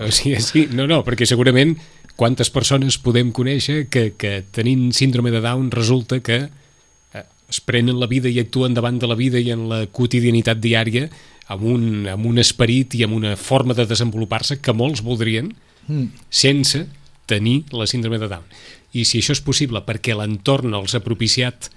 O 0.04 0.12
sigui, 0.14 0.42
sí. 0.44 0.66
No, 0.76 0.88
no, 0.90 1.02
perquè 1.08 1.28
segurament 1.30 1.76
quantes 2.16 2.52
persones 2.54 3.00
podem 3.04 3.32
conèixer 3.36 3.86
que, 3.92 4.12
que 4.20 4.40
tenint 4.56 4.90
síndrome 4.96 5.34
de 5.34 5.42
Down 5.44 5.72
resulta 5.74 6.22
que 6.24 6.42
eh, 6.46 7.24
es 7.52 7.62
prenen 7.64 8.00
la 8.00 8.10
vida 8.12 8.32
i 8.32 8.40
actuen 8.40 8.76
davant 8.76 9.00
de 9.02 9.10
la 9.10 9.18
vida 9.20 9.42
i 9.42 9.52
en 9.56 9.68
la 9.72 9.86
quotidianitat 9.88 10.62
diària 10.64 11.10
amb 11.52 11.66
un, 11.70 12.06
amb 12.10 12.26
un 12.26 12.40
esperit 12.42 12.96
i 12.98 13.04
amb 13.06 13.18
una 13.18 13.36
forma 13.38 13.76
de 13.78 13.86
desenvolupar-se 13.90 14.62
que 14.64 14.74
molts 14.74 15.04
voldrien 15.06 15.52
mm. 15.88 16.30
sense 16.30 16.86
tenir 17.30 17.64
la 17.74 17.88
síndrome 17.90 18.20
de 18.22 18.30
Down 18.32 18.48
i 18.96 19.04
si 19.08 19.20
això 19.20 19.36
és 19.36 19.44
possible 19.44 19.82
perquè 19.86 20.16
l'entorn 20.16 20.74
els 20.78 20.96
ha 20.96 21.04
propiciat 21.04 21.70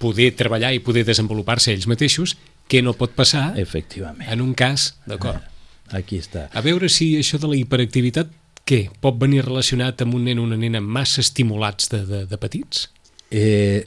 poder 0.00 0.30
treballar 0.36 0.72
i 0.72 0.80
poder 0.80 1.04
desenvolupar-se 1.04 1.74
ells 1.74 1.86
mateixos, 1.90 2.36
què 2.70 2.80
no 2.82 2.94
pot 2.96 3.12
passar 3.16 3.50
Efectivament. 3.60 4.28
en 4.32 4.40
un 4.40 4.54
cas, 4.56 4.94
d'acord? 5.06 5.42
Ah, 5.44 5.98
aquí 6.00 6.20
està. 6.22 6.46
A 6.54 6.62
veure 6.64 6.88
si 6.88 7.12
això 7.18 7.40
de 7.42 7.50
la 7.50 7.58
hiperactivitat, 7.58 8.30
què? 8.64 8.84
Pot 9.02 9.18
venir 9.20 9.42
relacionat 9.44 10.00
amb 10.04 10.16
un 10.16 10.24
nen 10.24 10.38
o 10.38 10.46
una 10.46 10.56
nena 10.56 10.80
massa 10.80 11.20
estimulats 11.24 11.90
de, 11.92 12.04
de, 12.06 12.22
de 12.30 12.38
petits? 12.40 12.86
Eh, 13.30 13.84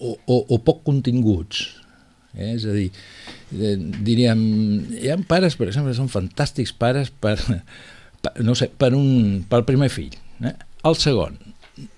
o, 0.00 0.16
o, 0.26 0.38
o 0.56 0.58
poc 0.64 0.82
continguts. 0.88 1.66
Eh? 2.34 2.54
És 2.56 2.66
a 2.66 2.74
dir, 2.74 2.88
eh, 3.52 3.76
diríem, 3.78 4.42
hi 4.98 5.12
ha 5.12 5.18
pares, 5.28 5.58
per 5.60 5.68
exemple, 5.68 5.94
són 5.94 6.10
fantàstics 6.10 6.74
pares 6.74 7.12
per, 7.12 7.36
per 8.24 8.34
no 8.42 8.56
sé, 8.58 8.70
per 8.72 8.94
un, 8.96 9.44
pel 9.50 9.66
primer 9.68 9.92
fill. 9.92 10.16
Eh? 10.42 10.56
El 10.88 10.98
segon, 10.98 11.36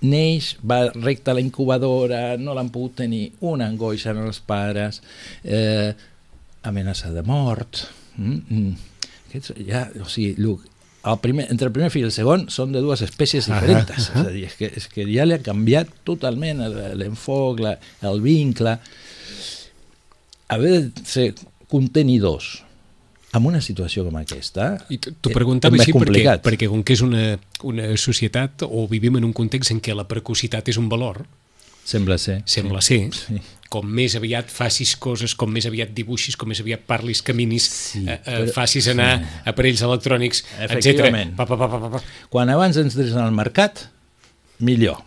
neix, 0.00 0.56
va 0.62 0.90
recte 0.94 1.30
a 1.30 1.34
la 1.34 1.40
incubadora, 1.42 2.36
no 2.38 2.54
l'han 2.54 2.70
pogut 2.70 2.94
tenir, 3.02 3.32
una 3.40 3.66
angoixa 3.66 4.10
en 4.14 4.18
els 4.26 4.40
pares, 4.40 5.02
eh, 5.42 5.94
amenaça 6.62 7.12
de 7.12 7.22
mort, 7.22 7.86
Mm, 8.16 8.36
mm. 8.48 8.74
Aquests, 9.28 9.52
ja, 9.66 9.90
o 10.00 10.04
sigui, 10.06 10.36
el, 10.38 10.52
el 11.10 11.16
primer, 11.18 11.48
entre 11.50 11.66
el 11.66 11.72
primer 11.72 11.90
fill 11.90 12.04
i 12.04 12.06
el 12.06 12.12
segon 12.14 12.44
són 12.48 12.70
de 12.72 12.78
dues 12.80 13.02
espècies 13.02 13.48
diferents. 13.50 13.90
Uh 13.90 14.14
-huh. 14.14 14.20
És 14.20 14.26
a 14.26 14.30
dir, 14.30 14.44
és 14.44 14.54
que, 14.54 14.66
és 14.76 14.86
que 14.88 15.02
ja 15.12 15.24
li 15.26 15.34
ha 15.34 15.42
canviat 15.42 15.88
totalment 16.04 16.60
el- 16.60 16.98
l'enfoc, 16.98 17.58
el 18.02 18.20
vincle. 18.20 18.78
Haver 20.48 20.70
de 20.94 21.04
ser 21.04 21.34
contenidors 21.68 22.62
en 23.34 23.46
una 23.50 23.60
situació 23.60 24.04
com 24.06 24.16
aquesta 24.20 24.72
I 24.90 24.98
t'ho 24.98 25.30
eh, 25.30 25.34
preguntava 25.34 25.76
així 25.76 25.92
perquè, 25.92 25.98
complicat. 25.98 26.42
perquè 26.44 26.68
com 26.70 26.82
que 26.86 26.92
és 26.96 27.02
una, 27.02 27.38
una 27.62 27.88
societat 27.96 28.62
o 28.68 28.86
vivim 28.90 29.16
en 29.20 29.24
un 29.24 29.32
context 29.32 29.70
en 29.74 29.80
què 29.80 29.94
la 29.96 30.06
precocitat 30.08 30.68
és 30.68 30.78
un 30.80 30.88
valor, 30.88 31.24
Sembla 31.84 32.16
ser. 32.18 32.42
sembla 32.48 32.80
ser, 32.80 33.10
Sí. 33.12 33.40
com 33.68 33.84
més 33.86 34.14
aviat 34.16 34.48
facis 34.48 34.94
coses, 34.96 35.34
com 35.34 35.50
més 35.52 35.66
aviat 35.66 35.90
dibuixis, 35.92 36.36
com 36.36 36.48
més 36.48 36.60
aviat 36.60 36.80
parlis, 36.86 37.20
caminis, 37.22 37.64
Sí, 37.68 38.04
eh, 38.08 38.20
eh, 38.24 38.38
però- 38.44 38.52
facis 38.54 38.88
anar 38.88 39.18
sí. 39.18 39.24
aparells 39.44 39.82
electrònics, 39.82 40.44
etc. 40.60 41.10
Pa, 41.36 41.44
pa, 41.44 41.56
pa, 41.58 41.68
pa, 41.68 41.90
pa. 41.90 42.00
Quan 42.30 42.48
abans 42.48 42.76
entres 42.80 43.12
al 43.14 43.32
mercat, 43.32 43.90
millor. 44.60 45.02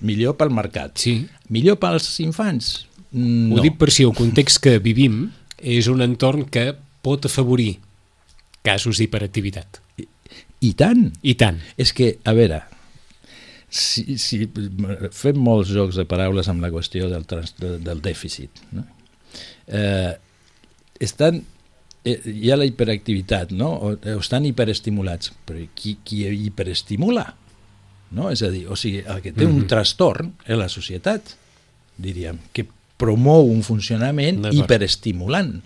Millor 0.00 0.36
pel 0.36 0.50
mercat. 0.50 0.96
Sí. 0.98 1.26
Millor 1.48 1.76
pels 1.78 2.08
infants? 2.24 2.86
No. 3.12 3.56
Ho 3.58 3.60
dic 3.62 3.76
per 3.78 3.90
si 3.92 4.02
el 4.06 4.14
context 4.16 4.58
que 4.64 4.78
vivim 4.78 5.26
és 5.58 5.86
un 5.92 6.00
entorn 6.00 6.46
que 6.48 6.72
pot 7.02 7.26
afavorir 7.26 7.76
casos 8.62 9.00
d'hiperactivitat. 9.00 9.80
I 10.62 10.72
tant. 10.78 11.08
I 11.26 11.34
tant. 11.38 11.58
És 11.80 11.92
que, 11.96 12.14
a 12.24 12.34
veure, 12.36 12.60
si, 13.72 14.18
si 14.20 14.44
fem 15.16 15.40
molts 15.40 15.72
jocs 15.74 15.98
de 15.98 16.06
paraules 16.08 16.48
amb 16.52 16.62
la 16.62 16.70
qüestió 16.72 17.08
del, 17.10 17.26
trans, 17.28 17.54
de, 17.58 17.76
del 17.82 18.02
dèficit, 18.04 18.62
no? 18.76 18.84
eh, 19.66 20.12
estan, 21.02 21.40
eh, 22.04 22.18
hi 22.28 22.52
ha 22.52 22.58
la 22.60 22.68
hiperactivitat, 22.68 23.54
no? 23.56 23.72
o, 23.74 23.94
o 23.96 24.18
estan 24.20 24.46
hiperestimulats, 24.46 25.32
però 25.48 25.64
qui, 25.74 25.96
qui 26.04 26.26
hiperestimula? 26.46 27.26
No? 28.12 28.28
És 28.30 28.44
a 28.44 28.52
dir, 28.52 28.66
o 28.68 28.78
sigui, 28.78 29.02
el 29.08 29.24
que 29.24 29.34
té 29.34 29.48
un 29.48 29.64
trastorn 29.70 30.34
és 30.44 30.58
la 30.60 30.68
societat, 30.70 31.34
diríem, 32.02 32.38
que 32.52 32.68
promou 33.00 33.48
un 33.50 33.64
funcionament 33.66 34.44
hiperestimulant 34.52 35.56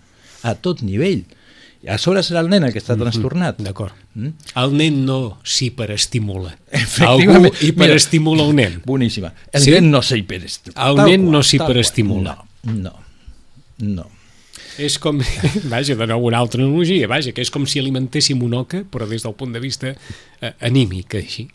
a 0.46 0.54
tot 0.54 0.82
nivell. 0.86 1.24
A 1.86 1.98
sobre 2.02 2.22
serà 2.26 2.40
el 2.42 2.48
nen 2.50 2.64
el 2.66 2.72
que 2.74 2.80
està 2.82 2.96
trastornat. 2.98 3.60
D'acord. 3.62 3.94
Mm? 4.18 4.32
El 4.62 4.72
nen 4.78 5.04
no 5.06 5.18
s'hiperestimula. 5.46 6.50
Efectivament. 6.74 7.46
Algú 7.52 7.66
hiperestimula 7.68 8.46
un 8.48 8.56
nen. 8.58 8.80
Boníssima. 8.86 9.30
El 9.52 9.62
Sí? 9.62 9.70
nen 9.76 9.90
no 9.92 10.00
s'hiperestimula. 10.02 10.88
El 10.88 10.96
Tal 10.98 11.06
nen 11.12 11.22
qual, 11.26 11.32
no 11.32 11.40
tal 11.42 11.48
s'hiperestimula. 11.50 12.34
qual. 12.40 12.76
No, 12.82 12.92
no, 13.78 13.94
no. 13.94 14.06
És 14.78 14.98
com, 15.00 15.20
vaja, 15.72 15.94
de 15.96 16.06
nou 16.10 16.26
una 16.26 16.40
altra 16.42 16.60
analogia, 16.64 17.06
vaja, 17.08 17.32
que 17.32 17.40
és 17.44 17.50
com 17.54 17.64
si 17.70 17.78
alimentéssim 17.80 18.42
un 18.44 18.54
oca, 18.58 18.82
però 18.90 19.06
des 19.08 19.22
del 19.24 19.32
punt 19.38 19.54
de 19.54 19.60
vista 19.62 19.92
eh, 19.94 20.52
anímic, 20.60 21.14
així. 21.20 21.46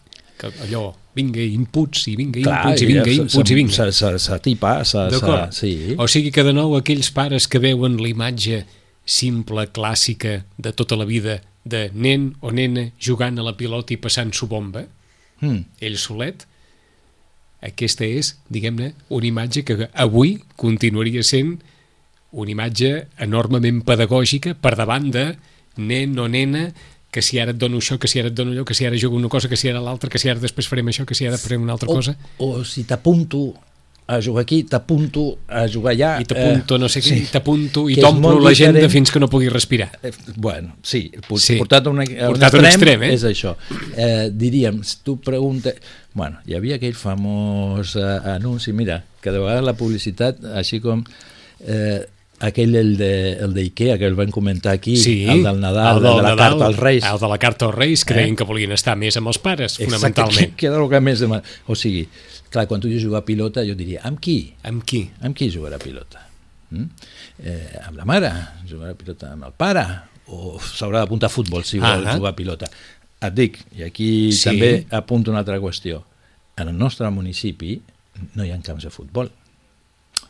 Que 0.41 0.49
allò, 0.65 0.87
vinga, 1.13 1.41
inputs, 1.43 2.07
i 2.09 2.15
vinga, 2.17 2.39
inputs, 2.41 2.81
i 2.81 2.87
vinga, 2.89 3.11
inputs, 3.13 3.51
i 3.51 3.57
vinga. 3.59 3.91
S'atipa, 3.93 5.51
sí. 5.53 5.73
O 6.01 6.07
sigui 6.09 6.31
que 6.33 6.45
de 6.47 6.53
nou 6.55 6.73
aquells 6.79 7.11
pares 7.13 7.45
que 7.51 7.59
veuen 7.61 7.99
l'imatge 8.01 8.63
simple, 9.05 9.67
clàssica, 9.73 10.43
de 10.57 10.71
tota 10.73 10.95
la 10.95 11.05
vida, 11.05 11.41
de 11.63 11.89
nen 11.93 12.35
o 12.41 12.51
nena 12.51 12.87
jugant 12.99 13.37
a 13.39 13.43
la 13.45 13.53
pilota 13.57 13.93
i 13.93 13.97
passant-s'ho 14.01 14.47
bomba, 14.47 14.87
Mm. 15.41 15.63
ell 15.81 15.97
solet, 15.97 16.45
aquesta 17.61 18.05
és, 18.05 18.35
diguem-ne, 18.49 18.91
una 19.09 19.25
imatge 19.25 19.63
que 19.65 19.89
avui 19.93 20.35
continuaria 20.55 21.23
sent 21.25 21.59
una 22.31 22.51
imatge 22.53 23.07
enormement 23.19 23.81
pedagògica 23.85 24.53
per 24.61 24.75
davant 24.79 25.09
de 25.11 25.25
nen 25.77 26.17
o 26.19 26.27
nena 26.31 26.71
que 27.11 27.21
si 27.21 27.39
ara 27.41 27.51
et 27.51 27.57
dono 27.59 27.81
això, 27.81 27.97
que 27.99 28.07
si 28.07 28.21
ara 28.21 28.29
et 28.29 28.37
dono 28.37 28.53
allò, 28.53 28.63
que 28.63 28.73
si 28.73 28.85
ara 28.85 28.95
jugo 28.97 29.17
una 29.17 29.27
cosa, 29.29 29.49
que 29.49 29.57
si 29.57 29.67
ara 29.67 29.81
l'altra, 29.83 30.09
que 30.09 30.17
si 30.21 30.29
ara 30.29 30.39
després 30.39 30.69
farem 30.71 30.87
això, 30.87 31.05
que 31.05 31.17
si 31.17 31.27
ara 31.27 31.37
farem 31.37 31.61
una 31.61 31.73
altra 31.73 31.89
O, 31.89 31.95
cosa, 31.95 32.15
o 32.37 32.63
si 32.63 32.85
t'apunto 32.87 33.53
a 34.11 34.19
jugar 34.21 34.43
aquí, 34.43 34.63
t'apunto 34.67 35.23
a 35.47 35.63
jugar 35.71 35.93
allà... 35.95 36.11
i 36.21 36.25
t'apunto 36.27 36.77
no 36.81 36.89
sé 36.91 36.99
què, 37.05 37.15
i 37.21 37.27
t'apunto 37.31 37.85
i 37.89 37.95
t'omplo 38.01 38.37
l'agenda 38.43 38.89
fins 38.91 39.11
que 39.13 39.19
no 39.23 39.29
pugui 39.31 39.47
respirar. 39.49 39.89
Eh, 40.03 40.11
Bueno, 40.35 40.75
sí, 40.83 41.05
pu- 41.27 41.39
Sí. 41.39 41.55
portat 41.61 41.87
a, 41.87 41.89
una, 41.95 42.03
a 42.03 42.27
Portat 42.33 42.53
un 42.55 42.59
un 42.59 42.65
extrem, 42.69 43.01
extrem, 43.01 43.03
eh? 43.09 43.13
és 43.15 43.23
això. 43.29 43.55
Eh, 43.95 44.29
diríem, 44.33 44.81
si 44.83 44.97
tu 45.03 45.17
preguntes... 45.23 45.75
Bueno, 46.13 46.41
hi 46.45 46.55
havia 46.57 46.75
aquell 46.75 46.95
famós 46.99 47.95
eh, 47.95 48.07
anunci, 48.35 48.73
mira, 48.75 49.03
que 49.23 49.31
de 49.31 49.39
vegades 49.39 49.63
la 49.63 49.77
publicitat, 49.79 50.41
així 50.59 50.81
com 50.83 51.05
eh, 51.67 52.01
aquell 52.41 52.73
el 52.75 52.95
de, 52.97 53.11
el 53.45 53.53
d'Ikea, 53.53 53.99
que 54.01 54.07
el 54.09 54.15
van 54.17 54.31
comentar 54.33 54.73
aquí, 54.73 54.95
el 55.29 55.43
del 55.45 55.59
Nadal, 55.61 56.01
el, 56.01 56.03
de 56.17 56.23
la 56.25 56.35
carta 56.35 56.65
als 56.65 56.79
Reis. 56.81 57.05
El 57.05 57.19
de 57.21 57.27
la 57.29 57.37
carta 57.37 57.67
als 57.69 57.75
Reis, 57.75 58.03
que 58.03 58.17
Eh? 58.17 58.35
que 58.35 58.43
volien 58.49 58.71
estar 58.73 58.95
més 58.97 59.15
amb 59.21 59.29
els 59.29 59.37
pares, 59.39 59.75
Exacte, 59.79 59.85
fonamentalment. 59.85 60.49
que, 60.55 60.57
que 60.57 60.67
era 60.71 60.81
el 60.83 60.89
que 60.89 60.99
més... 61.05 61.19
Demana. 61.21 61.43
O 61.67 61.75
sigui, 61.77 62.07
clar, 62.51 62.67
quan 62.67 62.81
tu 62.83 62.89
dius 62.91 63.01
jugar 63.03 63.21
a 63.23 63.25
pilota, 63.27 63.63
jo 63.67 63.75
diria, 63.79 64.01
amb 64.07 64.19
qui? 64.21 64.53
Amb 64.67 64.83
qui? 64.87 65.05
Amb 65.23 65.35
qui 65.37 65.49
jugarà 65.53 65.79
a 65.79 65.83
pilota? 65.83 66.27
Mm? 66.71 66.85
Eh, 67.43 67.79
amb 67.87 67.97
la 67.99 68.05
mare? 68.07 68.31
Jugarà 68.69 68.93
a 68.93 68.99
pilota 68.99 69.31
amb 69.33 69.47
el 69.49 69.53
pare? 69.57 69.85
O 70.31 70.57
s'haurà 70.61 71.01
d'apuntar 71.01 71.27
a 71.27 71.33
futbol 71.33 71.63
si 71.67 71.79
vol 71.79 72.05
Ah. 72.07 72.15
jugar 72.15 72.31
a 72.31 72.35
pilota? 72.37 72.69
Et 73.21 73.33
dic, 73.33 73.59
i 73.77 73.83
aquí 73.83 74.31
Sí. 74.31 74.49
també 74.49 74.85
apunto 74.89 75.31
una 75.31 75.39
altra 75.39 75.59
qüestió. 75.59 76.03
En 76.57 76.67
el 76.69 76.77
nostre 76.77 77.09
municipi 77.09 77.81
no 78.35 78.43
hi 78.45 78.51
ha 78.51 78.59
camps 78.61 78.83
de 78.83 78.89
futbol. 78.89 79.31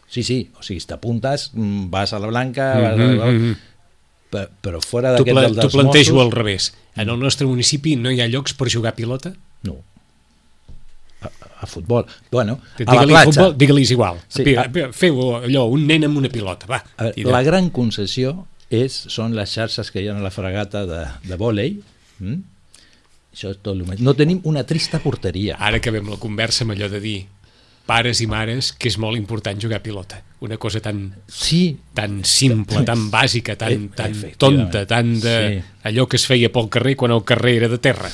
Sí, 0.08 0.24
sí, 0.24 0.50
o 0.60 0.64
sigui, 0.64 0.80
si 0.80 0.88
t'apuntes, 0.88 1.52
mm, 1.54 1.90
vas 1.90 2.12
a 2.14 2.20
la 2.20 2.28
Blanca, 2.28 2.74
vas 2.80 2.94
a 2.94 2.98
la... 2.98 3.26
mhm. 3.32 3.56
Però, 4.32 4.48
però 4.62 4.80
fora 4.82 5.12
d'aquest 5.12 5.36
del 5.38 5.56
dels 5.56 5.74
plantejo 5.74 6.14
Mossos... 6.14 6.26
al 6.26 6.32
revés. 6.32 6.74
En 6.96 7.10
el 7.10 7.20
nostre 7.20 7.46
municipi 7.48 7.98
no 7.98 8.12
hi 8.12 8.22
ha 8.22 8.28
llocs 8.28 8.54
per 8.54 8.70
jugar 8.72 8.94
a 8.94 8.96
pilota? 8.96 9.34
No. 9.64 9.78
A, 11.62 11.68
futbol. 11.70 12.06
Bueno, 12.32 12.60
a 12.88 12.96
la 12.96 13.04
platja. 13.06 13.26
futbol, 13.32 13.56
digue-li 13.58 13.84
igual. 13.94 14.18
Sí, 14.28 14.56
a- 14.58 14.66
Feu 14.92 15.20
allò, 15.44 15.68
un 15.70 15.86
nen 15.86 16.04
amb 16.08 16.18
una 16.18 16.30
pilota, 16.34 16.66
va. 16.66 16.80
A 16.98 17.04
veure, 17.04 17.14
tira. 17.16 17.32
la 17.36 17.44
gran 17.46 17.70
concessió 17.70 18.48
és, 18.70 18.96
són 19.14 19.36
les 19.38 19.52
xarxes 19.54 19.92
que 19.94 20.02
hi 20.02 20.08
ha 20.10 20.16
a 20.18 20.24
la 20.24 20.32
fregata 20.34 20.86
de, 20.90 21.04
de 21.28 21.38
vòlei. 21.38 21.76
Mm? 22.20 22.40
Això 23.32 23.52
és 23.54 23.62
tot 23.62 23.76
el. 23.78 23.86
No 24.04 24.14
tenim 24.18 24.42
una 24.50 24.64
trista 24.68 25.00
porteria. 25.00 25.56
Ara 25.60 25.78
acabem 25.78 26.10
la 26.10 26.18
conversa 26.20 26.66
amb 26.66 26.74
allò 26.74 26.90
de 26.92 27.00
dir 27.00 27.20
pares 27.86 28.20
i 28.22 28.28
mares 28.30 28.72
que 28.74 28.88
és 28.92 28.98
molt 29.02 29.18
important 29.18 29.60
jugar 29.62 29.80
a 29.80 29.84
pilota. 29.84 30.22
Una 30.42 30.58
cosa 30.58 30.80
tan 30.82 31.14
Sí, 31.28 31.78
tan 31.94 32.24
simple, 32.26 32.84
tan 32.88 33.10
bàsica, 33.12 33.56
tan, 33.58 33.72
E- 33.72 33.90
tan 33.96 34.14
tonta, 34.38 34.86
tan 34.88 35.20
de 35.20 35.36
Sí. 35.62 35.64
allò 35.90 36.08
que 36.08 36.18
es 36.18 36.26
feia 36.26 36.50
pel 36.52 36.70
carrer 36.70 36.96
quan 36.96 37.12
el 37.12 37.24
carrer 37.24 37.56
era 37.62 37.68
de 37.70 37.78
terra. 37.78 38.10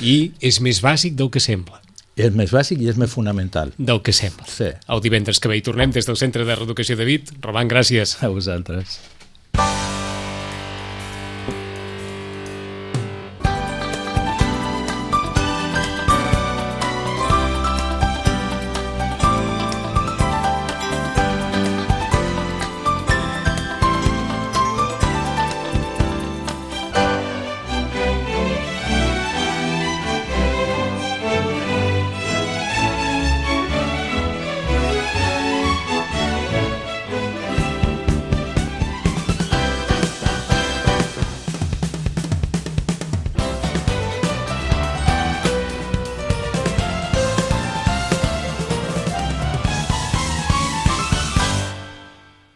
I 0.00 0.32
és 0.44 0.60
més 0.60 0.82
bàsic 0.84 1.16
del 1.16 1.30
que 1.30 1.40
sembla. 1.40 1.80
és 2.16 2.32
més 2.32 2.48
bàsic 2.48 2.80
i 2.80 2.88
és 2.88 2.96
més 2.96 3.10
fonamental. 3.12 3.74
Del 3.76 4.00
que 4.00 4.12
sembla. 4.12 4.46
Sí, 4.48 4.70
El 4.88 5.02
divendres 5.04 5.38
que 5.38 5.48
ve 5.48 5.58
hi 5.58 5.62
tornem 5.62 5.90
des 5.92 6.06
del 6.08 6.16
Centre 6.16 6.46
de 6.48 6.54
Reeducació 6.54 6.96
de 6.96 7.04
Vit. 7.04 7.32
Roman, 7.42 7.68
gràcies. 7.68 8.16
a 8.24 8.28
vosaltres. 8.28 9.00